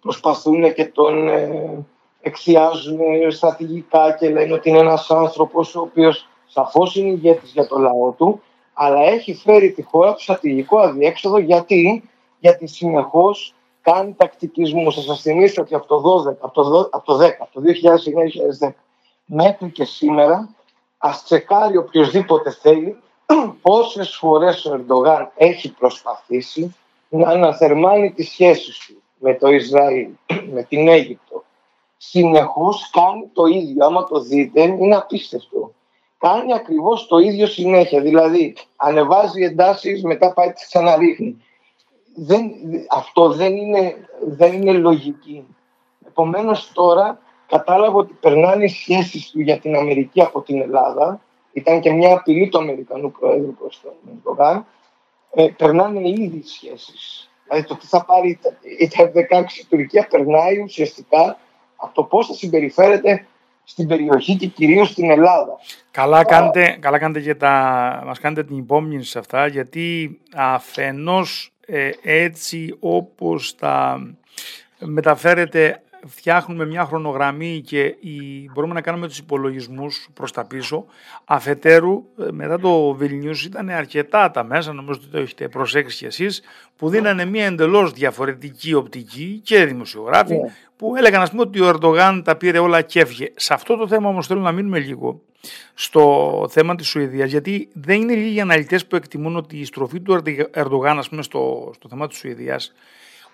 προσπαθούν 0.00 0.74
και 0.74 0.84
τον 0.84 1.28
ε, 1.28 1.86
εκθιάζουν 2.20 2.98
στρατηγικά 3.28 4.12
και 4.12 4.30
λένε 4.30 4.52
ότι 4.52 4.68
είναι 4.68 4.78
ένας 4.78 5.10
άνθρωπος 5.10 5.74
ο 5.74 5.80
οποίος 5.80 6.28
σαφώς 6.46 6.96
είναι 6.96 7.10
ηγέτης 7.10 7.52
για 7.52 7.66
το 7.66 7.78
λαό 7.78 8.10
του 8.10 8.42
αλλά 8.72 9.02
έχει 9.02 9.34
φέρει 9.34 9.72
τη 9.72 9.82
χώρα 9.82 10.14
του 10.14 10.22
στρατηγικό 10.22 10.78
αδιέξοδο 10.78 11.38
γιατί 11.38 12.10
γιατί 12.42 12.66
συνεχώς 12.66 13.54
κάνει 13.80 14.14
τακτικισμούς. 14.14 14.94
Θα 14.94 15.00
σας 15.00 15.20
θυμίσω 15.20 15.62
ότι 15.62 15.74
από 15.74 15.86
το 15.86 16.24
12, 16.30 16.36
από 16.40 16.62
το, 16.62 16.88
από 16.92 17.04
το 17.04 17.24
10, 17.24 17.30
από 17.38 17.52
το 17.52 17.60
2009-2010 18.60 18.72
μέχρι 19.24 19.70
και 19.70 19.84
σήμερα, 19.84 20.48
ας 20.98 21.24
τσεκάρει 21.24 21.76
οποιοδήποτε 21.76 22.50
θέλει 22.50 22.96
πόσες 23.62 24.16
φορές 24.16 24.64
ο 24.64 24.74
Ερντογάν 24.74 25.32
έχει 25.36 25.72
προσπαθήσει 25.72 26.76
να 27.08 27.28
αναθερμάνει 27.28 28.12
τις 28.12 28.28
σχέσεις 28.28 28.78
του 28.78 29.02
με 29.18 29.34
το 29.34 29.48
Ισραήλ, 29.48 30.08
με 30.54 30.62
την 30.62 30.88
Αίγυπτο. 30.88 31.44
Συνεχώς 31.96 32.90
κάνει 32.90 33.30
το 33.32 33.46
ίδιο. 33.46 33.86
Άμα 33.86 34.04
το 34.04 34.20
δείτε, 34.20 34.62
είναι 34.62 34.96
απίστευτο. 34.96 35.72
Κάνει 36.18 36.54
ακριβώς 36.54 37.06
το 37.06 37.18
ίδιο 37.18 37.46
συνέχεια. 37.46 38.00
Δηλαδή, 38.00 38.56
ανεβάζει 38.76 39.42
εντάσεις, 39.42 40.02
μετά 40.02 40.32
πάει 40.32 40.52
τις 40.52 40.66
ξαναρίχνει 40.66 41.44
δεν, 42.14 42.50
αυτό 42.90 43.32
δεν 43.32 43.56
είναι, 43.56 44.08
δεν 44.26 44.52
είναι 44.52 44.72
λογική. 44.72 45.46
Επομένως 46.06 46.70
τώρα 46.72 47.18
κατάλαβα 47.46 47.98
ότι 47.98 48.12
περνάνε 48.20 48.64
οι 48.64 48.68
σχέσεις 48.68 49.30
του 49.30 49.40
για 49.40 49.58
την 49.58 49.76
Αμερική 49.76 50.22
από 50.22 50.40
την 50.40 50.60
Ελλάδα. 50.60 51.20
Ήταν 51.52 51.80
και 51.80 51.92
μια 51.92 52.12
απειλή 52.12 52.48
του 52.48 52.58
Αμερικανού 52.58 53.10
Προέδρου 53.10 53.54
προς 53.54 53.80
τον 53.82 53.92
Ερντογάν. 54.08 54.66
Ε, 55.34 55.48
περνάνε 55.56 56.08
ήδη 56.08 56.36
οι 56.36 56.46
σχέσεις. 56.46 57.30
Δηλαδή 57.44 57.68
το 57.68 57.76
τι 57.76 57.86
θα 57.86 58.04
πάρει 58.04 58.38
η 58.78 58.90
F-16 58.96 59.44
η 59.60 59.66
Τουρκία 59.68 60.06
περνάει 60.10 60.58
ουσιαστικά 60.58 61.38
από 61.76 61.94
το 61.94 62.04
πώς 62.04 62.26
θα 62.26 62.34
συμπεριφέρεται 62.34 63.26
στην 63.64 63.86
περιοχή 63.86 64.36
και 64.36 64.46
κυρίως 64.46 64.88
στην 64.88 65.10
Ελλάδα. 65.10 65.58
Καλά 65.90 66.24
κάνετε, 66.24 66.76
καλά 66.80 66.98
κάνετε 66.98 67.20
και 67.20 67.34
τα, 67.34 68.02
μας 68.06 68.18
κάνετε 68.18 68.44
την 68.44 68.56
υπόμνηση 68.56 69.10
σε 69.10 69.18
αυτά 69.18 69.46
γιατί 69.46 70.18
αφενός 70.34 71.46
ε, 71.46 71.51
έτσι 72.02 72.76
όπως 72.80 73.54
τα 73.54 74.00
μεταφέρετε 74.78 75.82
φτιάχνουμε 76.06 76.66
μια 76.66 76.84
χρονογραμμή 76.84 77.62
και 77.66 77.82
η, 78.00 78.50
μπορούμε 78.52 78.74
να 78.74 78.80
κάνουμε 78.80 79.06
τους 79.06 79.18
υπολογισμούς 79.18 80.08
προς 80.14 80.32
τα 80.32 80.44
πίσω. 80.44 80.84
Αφετέρου, 81.24 82.04
ε, 82.18 82.30
μετά 82.30 82.58
το 82.58 82.98
Vilnius 83.00 83.44
ήταν 83.44 83.68
αρκετά 83.68 84.30
τα 84.30 84.44
μέσα, 84.44 84.72
νομίζω 84.72 85.00
ότι 85.02 85.10
το 85.10 85.18
έχετε 85.18 85.48
προσέξει 85.48 85.96
κι 85.96 86.04
εσείς, 86.04 86.42
που 86.76 86.88
δίνανε 86.88 87.24
μια 87.24 87.44
εντελώς 87.44 87.92
διαφορετική 87.92 88.74
οπτική 88.74 89.40
και 89.44 89.64
δημοσιογράφοι, 89.64 90.34
yeah. 90.34 90.44
Ναι. 90.44 90.54
που 90.76 90.96
έλεγαν 90.96 91.22
ας 91.22 91.30
πούμε 91.30 91.42
ότι 91.42 91.60
ο 91.60 91.66
Ερντογάν 91.68 92.22
τα 92.22 92.36
πήρε 92.36 92.58
όλα 92.58 92.82
και 92.82 93.00
έφυγε. 93.00 93.32
Σε 93.34 93.54
αυτό 93.54 93.76
το 93.76 93.88
θέμα 93.88 94.08
όμως 94.08 94.26
θέλω 94.26 94.40
να 94.40 94.52
μείνουμε 94.52 94.78
λίγο 94.78 95.20
στο 95.74 96.46
θέμα 96.50 96.74
της 96.74 96.88
Σουηδίας, 96.88 97.30
γιατί 97.30 97.68
δεν 97.72 98.00
είναι 98.00 98.14
λίγοι 98.14 98.40
αναλυτές 98.40 98.86
που 98.86 98.96
εκτιμούν 98.96 99.36
ότι 99.36 99.58
η 99.58 99.64
στροφή 99.64 100.00
του 100.00 100.22
Ερντογάν 100.54 100.98
ας 100.98 101.08
πούμε, 101.08 101.22
στο, 101.22 101.70
στο 101.74 101.88
θέμα 101.88 102.08
της 102.08 102.18
Σουηδίας 102.18 102.72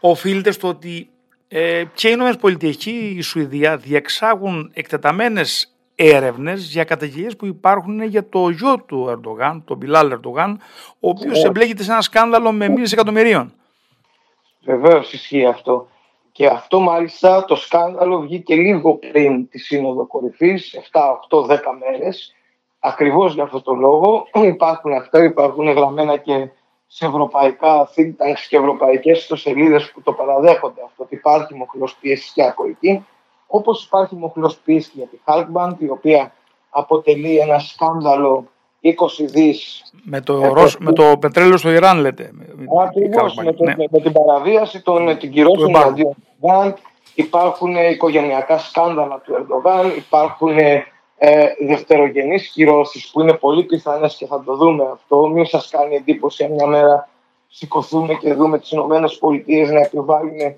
οφείλεται 0.01 0.51
στο 0.51 0.69
ότι 0.69 1.09
ε, 1.49 1.85
και 1.95 2.09
οι 2.09 2.13
ΗΠΑ 2.13 2.71
και 2.73 2.91
η 2.91 3.21
Σουηδία 3.21 3.77
διεξάγουν 3.77 4.71
εκτεταμένες 4.75 5.73
έρευνες 5.95 6.71
για 6.71 6.85
καταγγελίες 6.85 7.37
που 7.37 7.47
υπάρχουν 7.47 8.03
για 8.03 8.29
το 8.29 8.49
γιο 8.49 8.79
του 8.87 9.07
Ερντογάν, 9.09 9.65
τον 9.65 9.77
Μπιλάλ 9.77 10.13
Ερντογάν, 10.13 10.61
ο 11.01 11.09
οποίος 11.09 11.45
ε. 11.45 11.47
εμπλέκεται 11.47 11.83
σε 11.83 11.93
ένα 11.93 12.01
σκάνδαλο 12.01 12.53
με 12.53 12.69
μήνες 12.69 12.93
εκατομμυρίων. 12.93 13.53
Βεβαίως 14.65 15.13
ισχύει 15.13 15.47
αυτό. 15.47 15.89
Και 16.39 16.47
αυτό 16.47 16.81
μάλιστα 16.81 17.45
το 17.45 17.55
σκάνδαλο 17.55 18.21
βγήκε 18.21 18.55
λίγο 18.55 18.95
πριν 18.95 19.49
τη 19.49 19.59
Σύνοδο 19.59 20.07
Κορυφής, 20.07 20.75
7, 20.93 21.01
8, 21.31 21.47
10 21.47 21.59
μέρες. 21.79 22.35
Ακριβώς 22.79 23.35
για 23.35 23.43
αυτό 23.43 23.63
το 23.63 23.75
λόγο 23.75 24.27
υπάρχουν 24.55 24.93
αυτά, 24.93 25.25
υπάρχουν 25.25 25.71
γραμμένα 25.71 26.17
και 26.17 26.49
σε 26.87 27.07
ευρωπαϊκά 27.07 27.89
think 27.97 28.07
tanks 28.07 28.47
και 28.49 28.57
ευρωπαϊκές 28.57 29.19
ιστοσελίδες 29.19 29.93
που 29.93 30.03
το 30.03 30.13
παραδέχονται 30.13 30.83
αυτό 30.85 31.03
ότι 31.03 31.15
υπάρχει 31.15 31.55
μοχλός 31.55 31.97
πίεσης 31.97 32.31
και 32.31 32.45
ακοϊκή, 32.45 33.07
όπως 33.47 33.85
υπάρχει 33.85 34.15
μοχλός 34.15 34.57
πίεσης 34.57 34.93
για 34.95 35.07
τη 35.07 35.19
Halkbank, 35.25 35.75
η 35.79 35.89
οποία 35.89 36.33
αποτελεί 36.71 37.39
ένα 37.39 37.59
σκάνδαλο 37.59 38.49
20 38.83 39.25
δις. 39.25 39.93
Με, 40.03 40.21
το, 40.21 40.35
ε, 40.35 40.71
με 40.79 40.93
το 40.93 41.17
πετρέλαιο 41.21 41.57
στο 41.57 41.71
Ιράν, 41.71 41.99
λέτε. 41.99 42.31
Ακριβώς. 42.87 43.35
Με, 43.35 43.55
ναι. 43.59 43.75
με, 43.91 44.01
την 44.01 44.13
παραβίαση 44.13 44.83
των 44.83 45.19
κυρώσεων 45.19 45.75
εναντίον 45.75 46.15
του 46.41 46.75
Υπάρχουν 47.15 47.77
οικογενειακά 47.77 48.59
σκάνδαλα 48.59 49.21
του 49.25 49.35
Ερντογάν, 49.35 49.93
υπάρχουν 49.97 50.59
ε, 50.59 51.47
δευτερογενείς 51.67 52.49
κυρώσεις 52.49 53.11
που 53.11 53.21
είναι 53.21 53.33
πολύ 53.33 53.65
πιθανές 53.65 54.17
και 54.17 54.27
θα 54.27 54.43
το 54.45 54.57
δούμε 54.57 54.85
αυτό. 54.93 55.29
Μην 55.29 55.47
σας 55.47 55.69
κάνει 55.71 55.95
εντύπωση 55.95 56.49
μια 56.49 56.67
μέρα 56.67 57.09
σηκωθούμε 57.49 58.15
και 58.15 58.35
δούμε 58.35 58.59
τις 58.59 58.71
Ηνωμένες 58.71 59.19
Πολιτείες 59.19 59.71
να 59.71 59.81
επιβάλλουν 59.81 60.57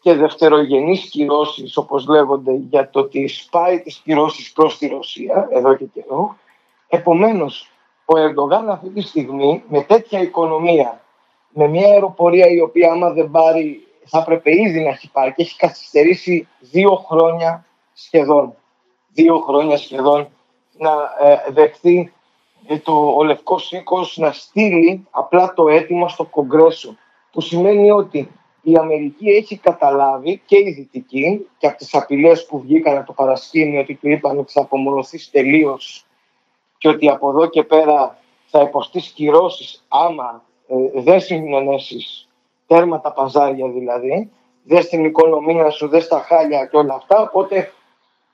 και 0.00 0.14
δευτερογενείς 0.14 1.00
κυρώσεις 1.00 1.76
όπως 1.76 2.06
λέγονται 2.06 2.52
για 2.70 2.90
το 2.90 3.00
ότι 3.00 3.28
σπάει 3.28 3.80
τις 3.80 4.00
κυρώσεις 4.04 4.52
προς 4.52 4.78
τη 4.78 4.88
Ρωσία 4.88 5.48
εδώ 5.50 5.74
και 5.74 5.84
καιρό. 5.84 6.36
Επομένως, 6.92 7.70
ο 8.04 8.18
Ερντογάν 8.18 8.70
αυτή 8.70 8.88
τη 8.88 9.00
στιγμή 9.00 9.62
με 9.68 9.82
τέτοια 9.82 10.20
οικονομία, 10.20 11.00
με 11.48 11.68
μια 11.68 11.86
αεροπορία 11.86 12.46
η 12.46 12.60
οποία 12.60 12.92
άμα 12.92 13.10
δεν 13.10 13.30
πάρει 13.30 13.84
θα 14.04 14.18
έπρεπε 14.18 14.50
ήδη 14.60 14.80
να 14.80 14.88
έχει 14.88 15.10
πάρει 15.10 15.32
και 15.32 15.42
έχει 15.42 15.56
καθυστερήσει 15.56 16.48
δύο 16.60 16.94
χρόνια 16.94 17.66
σχεδόν. 17.92 18.54
Δύο 19.12 19.38
χρόνια 19.38 19.76
σχεδόν 19.76 20.28
να 20.76 20.90
ε, 21.20 21.52
δεχθεί 21.52 22.12
ε, 22.66 22.78
το, 22.78 23.14
ο 23.16 23.24
Λευκός 23.24 23.72
Οίκος 23.72 24.16
να 24.16 24.32
στείλει 24.32 25.06
απλά 25.10 25.54
το 25.54 25.68
αίτημα 25.68 26.08
στο 26.08 26.24
Κογκρέσο 26.24 26.96
που 27.32 27.40
σημαίνει 27.40 27.90
ότι 27.90 28.30
η 28.62 28.76
Αμερική 28.76 29.28
έχει 29.28 29.56
καταλάβει 29.56 30.42
και 30.46 30.58
η 30.58 30.72
Δυτική 30.72 31.48
και 31.58 31.66
από 31.66 31.76
τις 31.76 31.94
απειλές 31.94 32.46
που 32.46 32.60
βγήκαν 32.60 32.96
από 32.96 33.06
το 33.06 33.12
παρασκήνιο 33.12 33.80
ότι 33.80 33.94
του 33.94 34.08
είπαν 34.08 34.38
ότι 34.38 34.52
θα 34.52 34.60
απομονωθείς 34.60 35.30
τελείως 35.30 36.04
και 36.80 36.88
ότι 36.88 37.08
από 37.08 37.30
εδώ 37.30 37.46
και 37.46 37.62
πέρα 37.62 38.18
θα 38.46 38.60
υποστείς 38.60 39.08
κυρώσεις 39.08 39.84
άμα 39.88 40.44
ε, 40.68 41.00
δεν 41.00 41.20
συνενέσει 41.20 42.26
τέρμα 42.66 43.00
τα 43.00 43.12
παζάρια 43.12 43.68
δηλαδή, 43.68 44.30
δεν 44.62 44.82
στην 44.82 45.04
οικονομία 45.04 45.70
σου, 45.70 45.88
δεν 45.88 46.02
στα 46.02 46.18
χάλια 46.18 46.66
και 46.66 46.76
όλα 46.76 46.94
αυτά. 46.94 47.22
Οπότε 47.22 47.72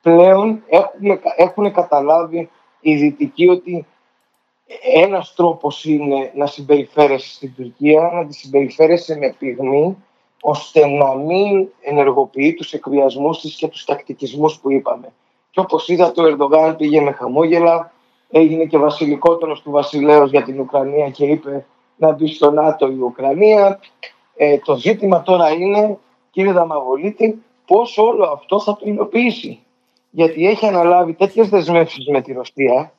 πλέον 0.03 0.63
έχουμε, 0.67 1.21
έχουν 1.37 1.73
καταλάβει 1.73 2.51
οι 2.81 2.95
Δυτικοί 2.95 3.49
ότι 3.49 3.87
ένας 4.95 5.35
τρόπος 5.35 5.85
είναι 5.85 6.33
να 6.35 6.47
συμπεριφέρεσαι 6.47 7.35
στην 7.35 7.55
Τουρκία, 7.57 8.11
να 8.15 8.27
τη 8.27 8.35
συμπεριφέρεσαι 8.35 9.17
με 9.17 9.35
πυγμή, 9.39 9.97
ώστε 10.41 10.87
να 10.87 11.15
μην 11.15 11.69
ενεργοποιεί 11.81 12.55
τους 12.55 12.73
εκβιασμούς 12.73 13.41
της 13.41 13.57
και 13.57 13.69
τους 13.69 13.85
τακτικισμούς 13.85 14.59
που 14.59 14.71
είπαμε. 14.71 15.13
Και 15.51 15.61
όπως 15.61 15.89
είδα 15.89 16.13
το 16.13 16.23
Ερντογάν 16.25 16.77
πήγε 16.77 17.01
με 17.01 17.11
χαμόγελα, 17.11 17.93
έγινε 18.31 18.65
και 18.65 18.79
βασιλικότερος 18.79 19.63
του 19.63 19.71
βασιλέως 19.71 20.31
για 20.31 20.43
την 20.43 20.61
Ουκρανία 20.61 21.11
και 21.11 21.25
είπε 21.25 21.67
να 21.97 22.13
μπει 22.13 22.27
στο 22.27 22.51
ΝΑΤΟ 22.51 22.87
η 22.87 22.99
Ουκρανία. 22.99 23.81
Ε, 24.37 24.59
το 24.59 24.77
ζήτημα 24.77 25.23
τώρα 25.23 25.51
είναι, 25.51 25.99
κύριε 26.31 26.53
Δαμαβολίτη, 26.53 27.43
πώς 27.67 27.99
όλο 27.99 28.25
αυτό 28.25 28.61
θα 28.61 28.77
το 28.77 28.81
υλοποιήσει 28.85 29.61
γιατί 30.11 30.47
έχει 30.47 30.67
αναλάβει 30.67 31.13
τέτοιες 31.13 31.49
δεσμεύσεις 31.49 32.07
με 32.07 32.23
τη 32.23 32.33
Ρωσία, 32.33 32.93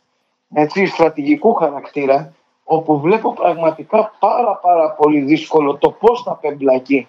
έτσι, 0.54 0.86
στρατηγικού 0.86 1.54
χαρακτήρα, 1.54 2.34
όπου 2.64 3.00
βλέπω 3.00 3.34
πραγματικά 3.34 4.14
πάρα 4.20 4.56
πάρα 4.56 4.92
πολύ 4.92 5.20
δύσκολο 5.20 5.78
το 5.78 5.92
πώς 5.92 6.24
θα 6.24 6.36
πεμπλακεί 6.36 7.08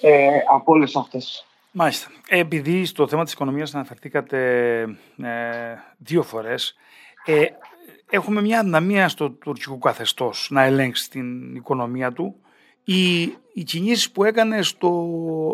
ε, 0.00 0.28
από 0.54 0.72
όλες 0.72 0.96
αυτές. 0.96 1.46
Μάλιστα. 1.70 2.10
Επειδή 2.28 2.84
στο 2.84 3.08
θέμα 3.08 3.24
της 3.24 3.32
οικονομίας 3.32 3.74
αναφερθήκατε 3.74 4.38
ε, 5.22 5.74
δύο 5.98 6.22
φορές, 6.22 6.76
ε, 7.24 7.44
έχουμε 8.10 8.40
μια 8.40 8.58
αδυναμία 8.58 9.08
στο 9.08 9.30
τουρκικό 9.30 9.78
καθεστώς 9.78 10.48
να 10.50 10.62
ελέγξει 10.62 11.10
την 11.10 11.54
οικονομία 11.54 12.12
του 12.12 12.36
οι, 12.84 13.22
οι 13.52 13.62
κινήσεις 13.64 14.10
που 14.10 14.24
έκανε 14.24 14.62
στο, 14.62 14.90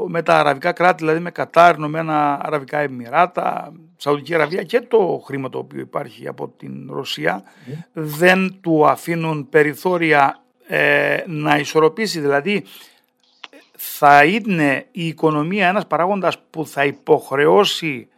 με 0.09 0.23
τα 0.23 0.39
αραβικά 0.39 0.73
κράτη, 0.73 1.05
δηλαδή 1.05 1.21
με 1.21 1.31
Κατάρ, 1.31 1.77
Ηνωμένα 1.77 2.41
Αραβικά 2.43 2.79
Εμμυράτα, 2.79 3.73
Σαουδική 3.97 4.35
Αραβία 4.35 4.63
και 4.63 4.81
το 4.81 5.23
χρήμα 5.25 5.49
το 5.49 5.59
οποίο 5.59 5.81
υπάρχει 5.81 6.29
από 6.29 6.49
την 6.49 6.89
Ρωσία 6.91 7.43
δεν 7.93 8.59
του 8.61 8.87
αφήνουν 8.87 9.49
περιθώρια 9.49 10.43
ε, 10.67 11.17
να 11.27 11.59
ισορροπήσει. 11.59 12.21
Δηλαδή 12.21 12.65
θα 13.77 14.25
είναι 14.25 14.87
η 14.91 15.07
οικονομία 15.07 15.69
ένας 15.69 15.87
παράγοντας 15.87 16.39
που 16.51 16.67
θα 16.67 16.85
υποχρεώσει 16.85 18.09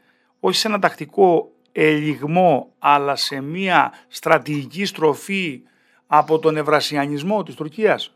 όχι 0.40 0.58
σε 0.58 0.68
ένα 0.68 0.78
τακτικό 0.78 1.50
ελιγμό 1.80 2.72
αλλά 2.78 3.16
σε 3.16 3.40
μια 3.40 3.92
στρατηγική 4.08 4.84
στροφή 4.84 5.62
από 6.06 6.38
τον 6.38 6.56
ευρασιανισμό 6.56 7.42
της 7.42 7.54
Τουρκίας; 7.54 8.14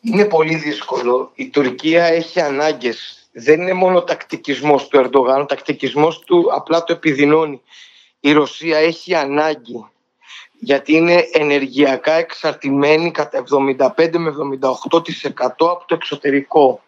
Είναι 0.00 0.24
πολύ 0.24 0.54
δύσκολο. 0.54 1.30
Η 1.34 1.48
Τουρκία 1.48 2.04
έχει 2.04 2.40
ανάγκες. 2.40 3.28
Δεν 3.32 3.60
είναι 3.60 3.72
μόνο 3.72 3.98
ο 3.98 4.04
τακτικισμός 4.04 4.88
του 4.88 4.96
Ερντογάν, 4.96 5.40
ο 5.40 5.46
τακτικισμός 5.46 6.18
του 6.18 6.48
απλά 6.54 6.84
το 6.84 6.92
επιδεινώνει. 6.92 7.62
Η 8.20 8.32
Ρωσία 8.32 8.78
έχει 8.78 9.14
ανάγκη 9.14 9.86
γιατί 10.58 10.92
είναι 10.92 11.28
ενεργειακά 11.32 12.12
εξαρτημένη 12.12 13.10
κατά 13.10 13.44
75 13.96 14.16
με 14.18 14.34
78% 14.60 14.70
από 15.58 15.84
το 15.86 15.94
εξωτερικό. 15.94 16.82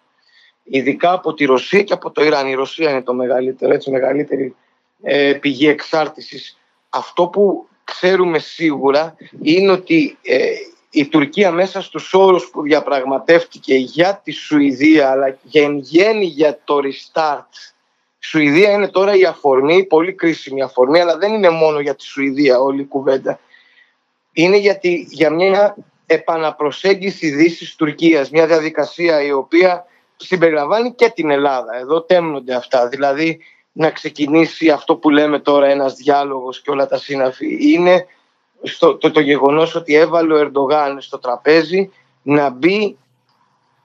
Ειδικά 0.62 1.12
από 1.12 1.34
τη 1.34 1.44
Ρωσία 1.44 1.82
και 1.82 1.92
από 1.92 2.11
το 2.11 2.25
Ιράν. 2.25 2.46
Η 2.46 2.54
Ρωσία 2.54 2.90
είναι 2.90 3.02
το 3.02 3.14
μεγαλύτερο, 3.14 3.75
έτσι, 3.75 3.90
μεγαλύτερη 3.90 4.54
ε, 5.04 5.32
πηγή 5.32 5.68
εξάρτησης. 5.68 6.58
Αυτό 6.88 7.26
που 7.26 7.68
ξέρουμε 7.84 8.38
σίγουρα 8.38 9.16
είναι 9.42 9.73
ότι 9.73 10.18
ε, 10.23 10.49
η 10.90 11.06
Τουρκία 11.06 11.50
μέσα 11.50 11.82
στους 11.82 12.14
όρους 12.14 12.50
που 12.50 12.62
διαπραγματεύτηκε 12.62 13.75
για 13.75 14.20
τη 14.25 14.32
Σουηδία 14.32 15.11
αλλά 15.11 15.30
και 15.49 15.61
εν 15.61 15.78
γέννη 15.78 16.25
για 16.25 16.58
το 16.64 16.78
restart 16.82 17.75
η 18.25 18.26
Σουηδία 18.26 18.70
είναι 18.70 18.88
τώρα 18.88 19.14
η 19.14 19.25
αφορμή, 19.25 19.84
πολύ 19.84 20.12
κρίσιμη 20.12 20.62
αφορμή 20.62 21.00
αλλά 21.00 21.16
δεν 21.16 21.32
είναι 21.32 21.50
μόνο 21.50 21.80
για 21.80 21.94
τη 21.94 22.04
Σουηδία 22.04 22.58
όλη 22.58 22.80
η 22.80 22.84
κουβέντα. 22.87 23.40
Είναι 24.32 24.56
γιατί, 24.56 25.06
για 25.11 25.30
μια 25.30 25.76
επαναπροσέγγιση 26.06 27.30
Δύσης 27.30 27.75
Τουρκίας 27.75 28.30
μια 28.30 28.46
διαδικασία 28.46 29.23
η 29.23 29.32
οποία 29.32 29.87
συμπεριλαμβάνει 30.16 30.92
και 30.92 31.08
την 31.14 31.30
Ελλάδα. 31.30 31.76
Εδώ 31.78 32.02
τέμνονται 32.02 32.54
αυτά. 32.54 32.88
Δηλαδή 32.88 33.40
να 33.76 33.90
ξεκινήσει 33.90 34.71
αυτό 34.71 34.97
που 34.97 35.11
λέμε 35.11 35.38
τώρα 35.38 35.66
ένας 35.66 35.95
διάλογος 35.95 36.61
και 36.61 36.71
όλα 36.71 36.87
τα 36.87 36.99
σύναφη 36.99 37.73
είναι 37.73 38.07
στο, 38.62 38.97
το, 38.97 39.11
το 39.11 39.21
γεγονός 39.21 39.75
ότι 39.75 39.95
έβαλε 39.95 40.35
ο 40.35 40.37
Ερντογάν 40.37 41.00
στο 41.00 41.19
τραπέζι 41.19 41.90
να 42.23 42.50
μπει 42.50 42.99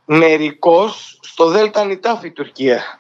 μερικός 0.06 1.20
στο 1.22 1.46
Δέλτα 1.46 1.86
Νιτάφ 1.86 2.24
η 2.24 2.32
Τουρκία. 2.32 3.00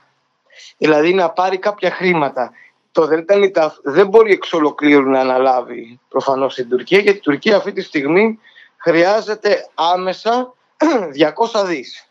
Δηλαδή 0.78 1.14
να 1.14 1.30
πάρει 1.30 1.58
κάποια 1.58 1.92
χρήματα. 1.92 2.52
Το 2.92 3.06
Δέλτα 3.06 3.36
Νιτάφ 3.36 3.76
δεν 3.84 4.08
μπορεί 4.08 4.32
εξ 4.32 4.54
ολοκλήρου 4.54 5.10
να 5.10 5.20
αναλάβει 5.20 6.00
προφανώς 6.10 6.58
η 6.58 6.66
Τουρκία 6.66 7.00
γιατί 7.00 7.18
η 7.18 7.22
Τουρκία 7.22 7.56
αυτή 7.58 7.72
τη 7.72 7.82
στιγμή 7.82 8.40
χρειάζεται 8.78 9.70
άμεσα 9.74 10.54
200 11.54 11.66
δις. 11.66 12.10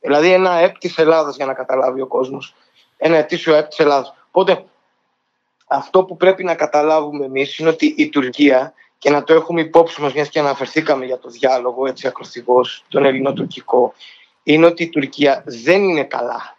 Δηλαδή 0.00 0.32
ένα 0.32 0.52
έπ 0.52 0.78
της 0.78 0.98
Ελλάδας 0.98 1.36
για 1.36 1.46
να 1.46 1.54
καταλάβει 1.54 2.00
ο 2.00 2.06
κόσμος. 2.06 2.54
Ένα 3.04 3.16
ετήσιο 3.16 3.54
ΑΕΠ 3.54 3.68
της 3.68 3.78
Ελλάδας. 3.78 4.14
Οπότε 4.30 4.64
αυτό 5.66 6.04
που 6.04 6.16
πρέπει 6.16 6.44
να 6.44 6.54
καταλάβουμε 6.54 7.24
εμείς 7.24 7.58
είναι 7.58 7.68
ότι 7.68 7.94
η 7.96 8.08
Τουρκία 8.08 8.72
και 8.98 9.10
να 9.10 9.24
το 9.24 9.34
έχουμε 9.34 9.60
υπόψη 9.60 10.00
μας 10.00 10.12
μιας 10.12 10.28
και 10.28 10.38
αναφερθήκαμε 10.38 11.04
για 11.04 11.18
το 11.18 11.28
διάλογο 11.28 11.86
έτσι 11.86 12.06
ακροθυγός, 12.06 12.84
τον 12.88 13.04
ελληνοτουρκικό, 13.04 13.94
είναι 14.42 14.66
ότι 14.66 14.82
η 14.82 14.88
Τουρκία 14.88 15.42
δεν 15.46 15.82
είναι 15.82 16.04
καλά. 16.04 16.56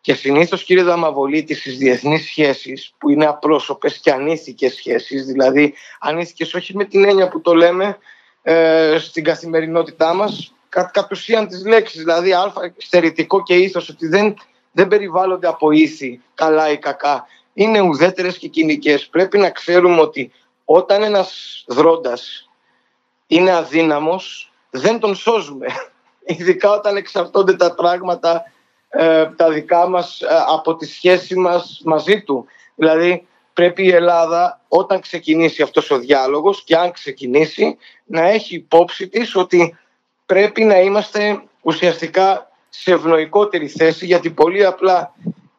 Και 0.00 0.14
συνήθως, 0.14 0.64
κύριε 0.64 0.82
Δαμαβολίτη, 0.82 1.54
στις 1.54 1.76
διεθνείς 1.78 2.24
σχέσεις, 2.24 2.94
που 2.98 3.10
είναι 3.10 3.26
απρόσωπες 3.26 3.98
και 3.98 4.10
ανήθικες 4.10 4.74
σχέσεις, 4.74 5.24
δηλαδή 5.24 5.74
ανήθικες 6.00 6.54
όχι 6.54 6.76
με 6.76 6.84
την 6.84 7.04
έννοια 7.04 7.28
που 7.28 7.40
το 7.40 7.54
λέμε 7.54 7.98
ε, 8.42 8.96
στην 8.98 9.24
καθημερινότητά 9.24 10.14
μας, 10.14 10.54
κατ' 10.68 10.90
κατ' 10.90 11.10
ουσίαν 11.10 11.48
τι 11.48 11.68
λέξει, 11.68 11.98
δηλαδή 11.98 12.32
αλφα, 12.32 12.74
στερητικό 12.76 13.42
και 13.42 13.54
ήθος, 13.54 13.88
ότι 13.88 14.06
δεν, 14.06 14.34
δεν 14.72 14.88
περιβάλλονται 14.88 15.48
από 15.48 15.70
ήθη, 15.70 16.20
καλά 16.34 16.70
ή 16.70 16.78
κακά. 16.78 17.26
Είναι 17.54 17.80
ουδέτερες 17.80 18.38
και 18.38 18.48
κοινικές. 18.48 19.06
Πρέπει 19.06 19.38
να 19.38 19.50
ξέρουμε 19.50 20.00
ότι 20.00 20.32
όταν 20.64 21.02
ένας 21.02 21.64
δρόντας 21.68 22.50
είναι 23.26 23.52
αδύναμος, 23.52 24.52
δεν 24.70 24.98
τον 24.98 25.14
σώζουμε. 25.14 25.66
Ειδικά 26.24 26.70
όταν 26.70 26.96
εξαρτώνται 26.96 27.56
τα 27.56 27.74
πράγματα 27.74 28.44
ε, 28.88 29.26
τα 29.36 29.50
δικά 29.50 29.88
μας 29.88 30.20
ε, 30.20 30.26
από 30.48 30.76
τη 30.76 30.86
σχέση 30.86 31.36
μας 31.36 31.80
μαζί 31.84 32.22
του. 32.22 32.46
Δηλαδή 32.74 33.26
πρέπει 33.52 33.84
η 33.84 33.90
Ελλάδα 33.90 34.60
όταν 34.68 35.00
ξεκινήσει 35.00 35.62
αυτός 35.62 35.90
ο 35.90 35.98
διάλογος 35.98 36.64
και 36.64 36.76
αν 36.76 36.92
ξεκινήσει 36.92 37.76
να 38.04 38.28
έχει 38.28 38.54
υπόψη 38.54 39.08
της 39.08 39.36
ότι 39.36 39.78
πρέπει 40.26 40.64
να 40.64 40.80
είμαστε 40.80 41.42
ουσιαστικά 41.62 42.51
σε 42.74 42.92
ευνοϊκότερη 42.92 43.68
θέση 43.68 44.06
γιατί 44.06 44.30
πολύ 44.30 44.64
απλά 44.64 45.14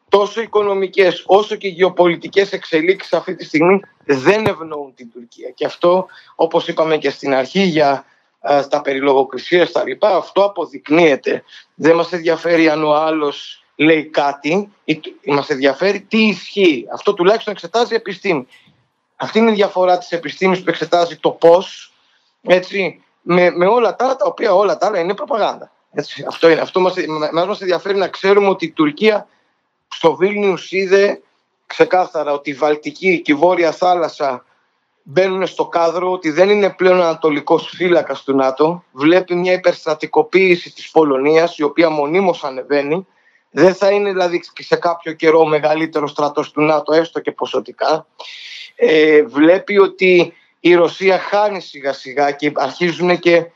τόσο 0.08 0.40
οικονομικές 0.40 1.22
όσο 1.26 1.54
και 1.54 1.68
γεωπολιτικές 1.68 2.52
εξελίξεις 2.52 3.12
αυτή 3.12 3.34
τη 3.34 3.44
στιγμή 3.44 3.80
δεν 4.04 4.46
ευνοούν 4.46 4.94
την 4.94 5.10
Τουρκία. 5.12 5.50
Και 5.50 5.66
αυτό 5.66 6.06
όπως 6.34 6.68
είπαμε 6.68 6.96
και 6.96 7.10
στην 7.10 7.34
αρχή 7.34 7.62
για 7.62 8.04
ε, 8.40 8.62
στα 8.62 8.80
περιλογοκρισία 8.80 9.66
στα 9.66 9.84
λοιπά, 9.84 10.16
αυτό 10.16 10.44
αποδεικνύεται. 10.44 11.42
Δεν 11.74 11.94
μας 11.94 12.12
ενδιαφέρει 12.12 12.68
αν 12.68 12.84
ο 12.84 12.94
άλλος 12.94 13.64
λέει 13.76 14.04
κάτι, 14.04 14.72
μας 15.26 15.48
ενδιαφέρει 15.48 16.00
τι 16.00 16.26
ισχύει. 16.26 16.86
Αυτό 16.92 17.14
τουλάχιστον 17.14 17.52
εξετάζει 17.52 17.92
η 17.92 17.96
επιστήμη. 17.96 18.46
Αυτή 19.16 19.38
είναι 19.38 19.50
η 19.50 19.54
διαφορά 19.54 19.98
της 19.98 20.12
επιστήμης 20.12 20.62
που 20.62 20.70
εξετάζει 20.70 21.16
το 21.16 21.30
πώς, 21.30 21.92
έτσι, 22.42 23.02
με, 23.22 23.50
με 23.50 23.66
όλα 23.66 23.96
τα 23.96 24.04
άλλα, 24.04 24.16
τα 24.16 24.26
οποία 24.26 24.54
όλα 24.54 24.78
τα 24.78 24.86
άλλα 24.86 24.98
είναι 24.98 25.14
προπαγάνδα. 25.14 25.72
Έτσι, 25.94 26.24
αυτό 26.28 26.48
είναι. 26.48 26.60
Αυτό 26.60 26.80
μας, 26.80 26.94
μας, 27.32 27.46
μας 27.46 27.60
ενδιαφέρει 27.60 27.98
να 27.98 28.08
ξέρουμε 28.08 28.48
ότι 28.48 28.64
η 28.64 28.70
Τουρκία 28.70 29.26
στο 29.88 30.14
Βίλνιους 30.14 30.72
είδε 30.72 31.22
ξεκάθαρα 31.66 32.32
ότι 32.32 32.50
η 32.50 32.54
Βαλτική 32.54 33.20
και 33.20 33.32
η 33.32 33.34
Βόρεια 33.34 33.72
Θάλασσα 33.72 34.44
μπαίνουν 35.02 35.46
στο 35.46 35.66
κάδρο 35.66 36.12
ότι 36.12 36.30
δεν 36.30 36.48
είναι 36.48 36.70
πλέον 36.70 37.02
ανατολικός 37.02 37.72
φύλακας 37.76 38.22
του 38.22 38.36
ΝΑΤΟ. 38.36 38.84
Βλέπει 38.92 39.34
μια 39.34 39.52
υπερστρατικοποίηση 39.52 40.72
της 40.72 40.90
Πολωνίας, 40.90 41.58
η 41.58 41.62
οποία 41.62 41.90
μονίμως 41.90 42.44
ανεβαίνει. 42.44 43.06
Δεν 43.50 43.74
θα 43.74 43.90
είναι 43.90 44.10
δηλαδή 44.10 44.40
σε 44.58 44.76
κάποιο 44.76 45.12
καιρό 45.12 45.40
ο 45.40 45.46
μεγαλύτερος 45.46 46.10
στρατός 46.10 46.50
του 46.50 46.60
ΝΑΤΟ, 46.62 46.92
έστω 46.92 47.20
και 47.20 47.32
ποσοτικά. 47.32 48.06
Ε, 48.76 49.22
βλέπει 49.22 49.78
ότι 49.78 50.34
η 50.60 50.74
Ρωσία 50.74 51.18
χάνει 51.18 51.60
σιγά 51.60 51.92
σιγά 51.92 52.30
και 52.30 52.52
αρχίζουν 52.54 53.18
και 53.18 53.46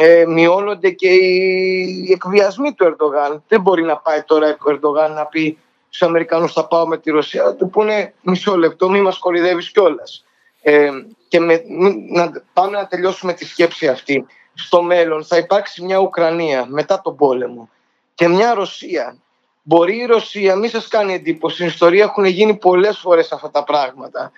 ε, 0.00 0.24
μειώνονται 0.26 0.90
και 0.90 1.08
οι 1.08 2.08
εκβιασμοί 2.12 2.72
του 2.72 2.84
Ερντογάν. 2.84 3.42
Δεν 3.48 3.60
μπορεί 3.60 3.82
να 3.82 3.96
πάει 3.96 4.22
τώρα 4.22 4.48
ο 4.48 4.70
Ερντογάν 4.70 5.12
να 5.12 5.26
πει 5.26 5.58
στους 5.88 6.08
Αμερικανούς 6.08 6.52
θα 6.52 6.66
πάω 6.66 6.86
με 6.86 6.98
τη 6.98 7.10
Ρωσία, 7.10 7.42
θα 7.42 7.54
του 7.54 7.70
πούνε 7.70 8.14
μισό 8.22 8.56
λεπτό, 8.56 8.90
μη 8.90 9.00
μας 9.00 9.18
κορυδεύεις 9.18 9.70
κιόλας. 9.70 10.24
Ε, 10.62 10.90
και 11.28 11.40
με, 11.40 11.62
να 12.10 12.32
πάμε 12.52 12.70
να 12.76 12.86
τελειώσουμε 12.86 13.32
τη 13.32 13.44
σκέψη 13.44 13.88
αυτή. 13.88 14.26
Στο 14.54 14.82
μέλλον 14.82 15.24
θα 15.24 15.36
υπάρξει 15.36 15.84
μια 15.84 15.98
Ουκρανία 15.98 16.66
μετά 16.68 17.00
τον 17.00 17.16
πόλεμο 17.16 17.68
και 18.14 18.28
μια 18.28 18.54
Ρωσία. 18.54 19.16
Μπορεί 19.62 19.96
η 19.96 20.04
Ρωσία, 20.04 20.56
μην 20.56 20.70
σας 20.70 20.88
κάνει 20.88 21.14
εντύπωση, 21.14 21.54
στην 21.54 21.66
ιστορία 21.66 22.04
έχουν 22.04 22.24
γίνει 22.24 22.54
πολλές 22.54 22.98
φορές 22.98 23.32
αυτά 23.32 23.50
τα 23.50 23.64
πράγματα. 23.64 24.32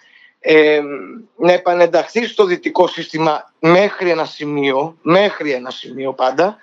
Ε, 0.48 0.80
να 1.36 1.52
επανενταχθεί 1.52 2.26
στο 2.26 2.44
δυτικό 2.44 2.86
σύστημα 2.86 3.52
μέχρι 3.58 4.10
ένα 4.10 4.24
σημείο, 4.24 4.96
μέχρι 5.02 5.52
ένα 5.52 5.70
σημείο 5.70 6.12
πάντα 6.12 6.56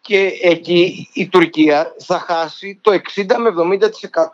και 0.00 0.38
εκεί 0.42 1.08
η 1.12 1.28
Τουρκία 1.28 1.94
θα 1.98 2.18
χάσει 2.18 2.78
το 2.80 3.00
60 3.14 3.24
με 3.38 3.78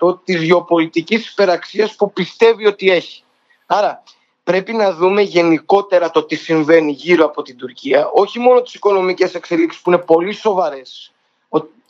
70% 0.01 0.25
της 0.25 0.43
γεωπολιτικής 0.43 1.31
υπεραξίας 1.31 1.95
που 1.95 2.13
πιστεύει 2.13 2.67
ότι 2.67 2.91
έχει. 2.91 3.23
Άρα 3.67 4.03
πρέπει 4.45 4.73
να 4.73 4.93
δούμε 4.93 5.23
γενικότερα 5.23 6.11
το 6.11 6.25
τι 6.25 6.37
συμβαίνει 6.37 6.93
γύρω 6.93 7.25
από 7.25 7.43
την 7.43 7.57
Τουρκία. 7.57 8.11
Όχι 8.13 8.39
μόνο 8.39 8.63
τις 8.63 8.75
οικονομικές 8.75 9.35
εξελίξεις 9.35 9.83
που 9.83 9.91
είναι 9.91 10.03
πολύ 10.03 10.33
σοβαρές. 10.33 11.13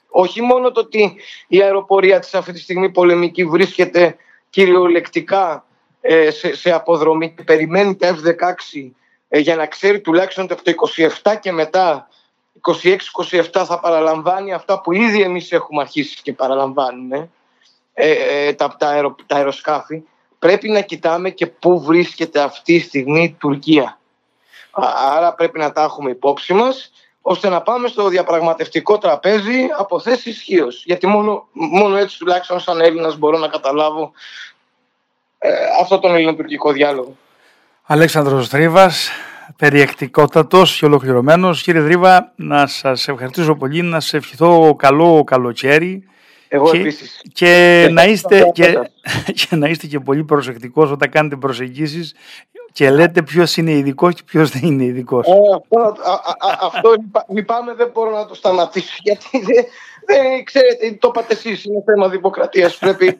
Όχι 0.08 0.42
μόνο 0.42 0.72
το 0.72 0.80
ότι 0.80 1.16
η 1.48 1.62
αεροπορία 1.62 2.18
της 2.18 2.34
αυτή 2.34 2.52
τη 2.52 2.60
στιγμή 2.60 2.90
πολεμική 2.90 3.44
βρίσκεται 3.44 4.16
κυριολεκτικά 4.50 5.52
ε, 5.52 5.67
σε, 6.28 6.54
σε 6.54 6.70
αποδρομή 6.70 7.30
και 7.30 7.42
περιμένει 7.42 7.96
τα 7.96 8.16
F-16 8.16 8.90
ε, 9.28 9.38
για 9.38 9.56
να 9.56 9.66
ξέρει 9.66 10.00
τουλάχιστον 10.00 10.44
ότι 10.44 10.52
από 10.52 10.62
το 10.62 10.72
27 11.22 11.34
και 11.40 11.52
μετά 11.52 12.08
26-27 13.52 13.64
θα 13.66 13.80
παραλαμβάνει 13.80 14.52
αυτά 14.52 14.80
που 14.80 14.92
ήδη 14.92 15.22
εμείς 15.22 15.52
έχουμε 15.52 15.82
αρχίσει 15.82 16.22
και 16.22 16.32
παραλαμβάνουμε 16.32 17.30
ε, 17.94 18.52
τα, 18.52 18.76
τα, 18.78 19.14
τα 19.26 19.36
αεροσκάφη 19.36 20.02
πρέπει 20.38 20.68
να 20.68 20.80
κοιτάμε 20.80 21.30
και 21.30 21.46
πού 21.46 21.80
βρίσκεται 21.80 22.40
αυτή 22.40 22.78
τη 22.78 22.84
στιγμή 22.84 23.22
η 23.22 23.36
Τουρκία. 23.38 23.98
Άρα 25.16 25.34
πρέπει 25.34 25.58
να 25.58 25.72
τα 25.72 25.82
έχουμε 25.82 26.10
υπόψη 26.10 26.52
μας 26.52 26.90
ώστε 27.22 27.48
να 27.48 27.62
πάμε 27.62 27.88
στο 27.88 28.08
διαπραγματευτικό 28.08 28.98
τραπέζι 28.98 29.66
από 29.78 30.00
θέση 30.00 30.28
ισχύως. 30.28 30.82
Γιατί 30.84 31.06
μόνο, 31.06 31.48
μόνο 31.52 31.96
έτσι 31.96 32.18
τουλάχιστον 32.18 32.60
σαν 32.60 32.80
Έλληνας 32.80 33.16
μπορώ 33.16 33.38
να 33.38 33.48
καταλάβω 33.48 34.12
ε, 35.38 35.50
αυτό 35.80 35.98
τον 35.98 36.14
ελληνοτουρκικό 36.14 36.72
διάλογο. 36.72 37.16
Αλέξανδρος 37.82 38.48
Θρύβας, 38.48 39.10
περιεκτικότατος 39.56 40.78
και 40.78 40.84
ολοκληρωμένος. 40.84 41.62
Κύριε 41.62 41.80
Δρύβα, 41.80 42.32
να 42.36 42.66
σας 42.66 43.08
ευχαριστήσω 43.08 43.54
πολύ, 43.54 43.82
να 43.82 44.00
σε 44.00 44.16
ευχηθώ 44.16 44.74
καλό 44.78 45.24
καλοκαίρι 45.24 46.08
εγώ 46.48 46.70
και, 46.70 46.78
επίσης. 46.78 47.20
Και, 47.32 47.88
να 47.92 48.04
είστε, 48.04 48.50
και, 48.52 48.78
και 49.38 49.56
να 49.56 49.68
είστε 49.68 49.86
και 49.86 50.00
πολύ 50.00 50.24
προσεκτικός 50.24 50.90
όταν 50.90 51.10
κάνετε 51.10 51.36
προσεγγίσεις 51.36 52.14
και 52.72 52.90
λέτε 52.90 53.22
ποιος 53.22 53.56
είναι 53.56 53.70
ειδικός 53.70 54.14
και 54.14 54.22
ποιος 54.24 54.50
δεν 54.50 54.62
είναι 54.64 54.84
ειδικός. 54.84 55.26
Ε, 55.26 55.32
αυτό, 55.32 55.96
αυτό 56.60 56.94
λυπάμαι, 57.28 57.74
δεν 57.74 57.90
μπορώ 57.92 58.10
να 58.10 58.26
το 58.26 58.34
σταματήσω. 58.34 58.96
Γιατί 59.02 59.28
δεν, 59.32 59.64
δεν 60.06 60.44
ξέρετε, 60.44 60.96
το 61.00 61.08
είπατε 61.08 61.32
εσείς, 61.32 61.64
είναι 61.64 61.82
θέμα 61.84 62.08
δημοκρατίας. 62.08 62.78
πρέπει, 62.78 63.18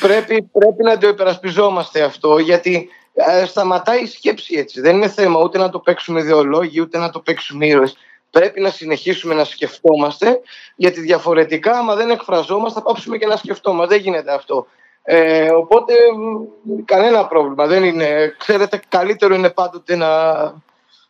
πρέπει, 0.00 0.42
πρέπει 0.42 0.82
να 0.82 0.98
το 0.98 1.08
υπερασπιζόμαστε 1.08 2.02
αυτό, 2.02 2.38
γιατί 2.38 2.88
ε, 3.14 3.44
σταματάει 3.44 4.02
η 4.02 4.06
σκέψη 4.06 4.54
έτσι. 4.58 4.80
Δεν 4.80 4.96
είναι 4.96 5.08
θέμα 5.08 5.40
ούτε 5.40 5.58
να 5.58 5.70
το 5.70 5.78
παίξουμε 5.78 6.20
ιδεολόγοι, 6.20 6.80
ούτε 6.80 6.98
να 6.98 7.10
το 7.10 7.20
παίξουμε 7.20 7.66
ήρωες 7.66 7.96
πρέπει 8.34 8.60
να 8.60 8.70
συνεχίσουμε 8.70 9.34
να 9.34 9.44
σκεφτόμαστε, 9.44 10.40
γιατί 10.76 11.00
διαφορετικά, 11.00 11.78
άμα 11.78 11.94
δεν 11.94 12.10
εκφραζόμαστε, 12.10 12.78
θα 12.78 12.84
πάψουμε 12.86 13.18
και 13.18 13.26
να 13.26 13.36
σκεφτόμαστε. 13.36 13.94
Δεν 13.94 14.04
γίνεται 14.04 14.32
αυτό. 14.32 14.66
Ε, 15.02 15.50
οπότε, 15.50 15.92
κανένα 16.84 17.26
πρόβλημα. 17.26 17.66
Δεν 17.66 17.84
είναι. 17.84 18.34
Ξέρετε, 18.38 18.80
καλύτερο 18.88 19.34
είναι 19.34 19.50
πάντοτε 19.50 19.96
να 19.96 20.10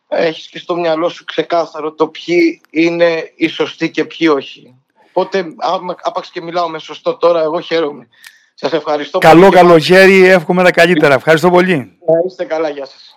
έχεις 0.07 0.47
και 0.47 0.59
στο 0.59 0.75
μυαλό 0.75 1.09
σου 1.09 1.25
ξεκάθαρο 1.25 1.91
το 1.91 2.07
ποιοι 2.07 2.61
είναι 2.69 3.31
οι 3.35 3.47
σωστοί 3.47 3.91
και 3.91 4.05
ποιοι 4.05 4.27
όχι. 4.35 4.75
Οπότε, 5.09 5.45
άπαξ 6.01 6.29
και 6.29 6.41
μιλάω 6.41 6.69
με 6.69 6.79
σωστό 6.79 7.15
τώρα, 7.15 7.41
εγώ 7.41 7.59
χαίρομαι. 7.59 8.07
Σας 8.57 8.73
ευχαριστώ 8.73 9.17
Καλό 9.17 9.49
καλοκαίρι, 9.49 10.25
εύχομαι 10.25 10.63
τα 10.63 10.71
καλύτερα. 10.71 11.13
Ευχαριστώ 11.13 11.49
πολύ. 11.49 11.75
Να 11.77 12.13
είστε 12.27 12.45
καλά, 12.45 12.69
γεια 12.69 12.85
σας. 12.85 13.14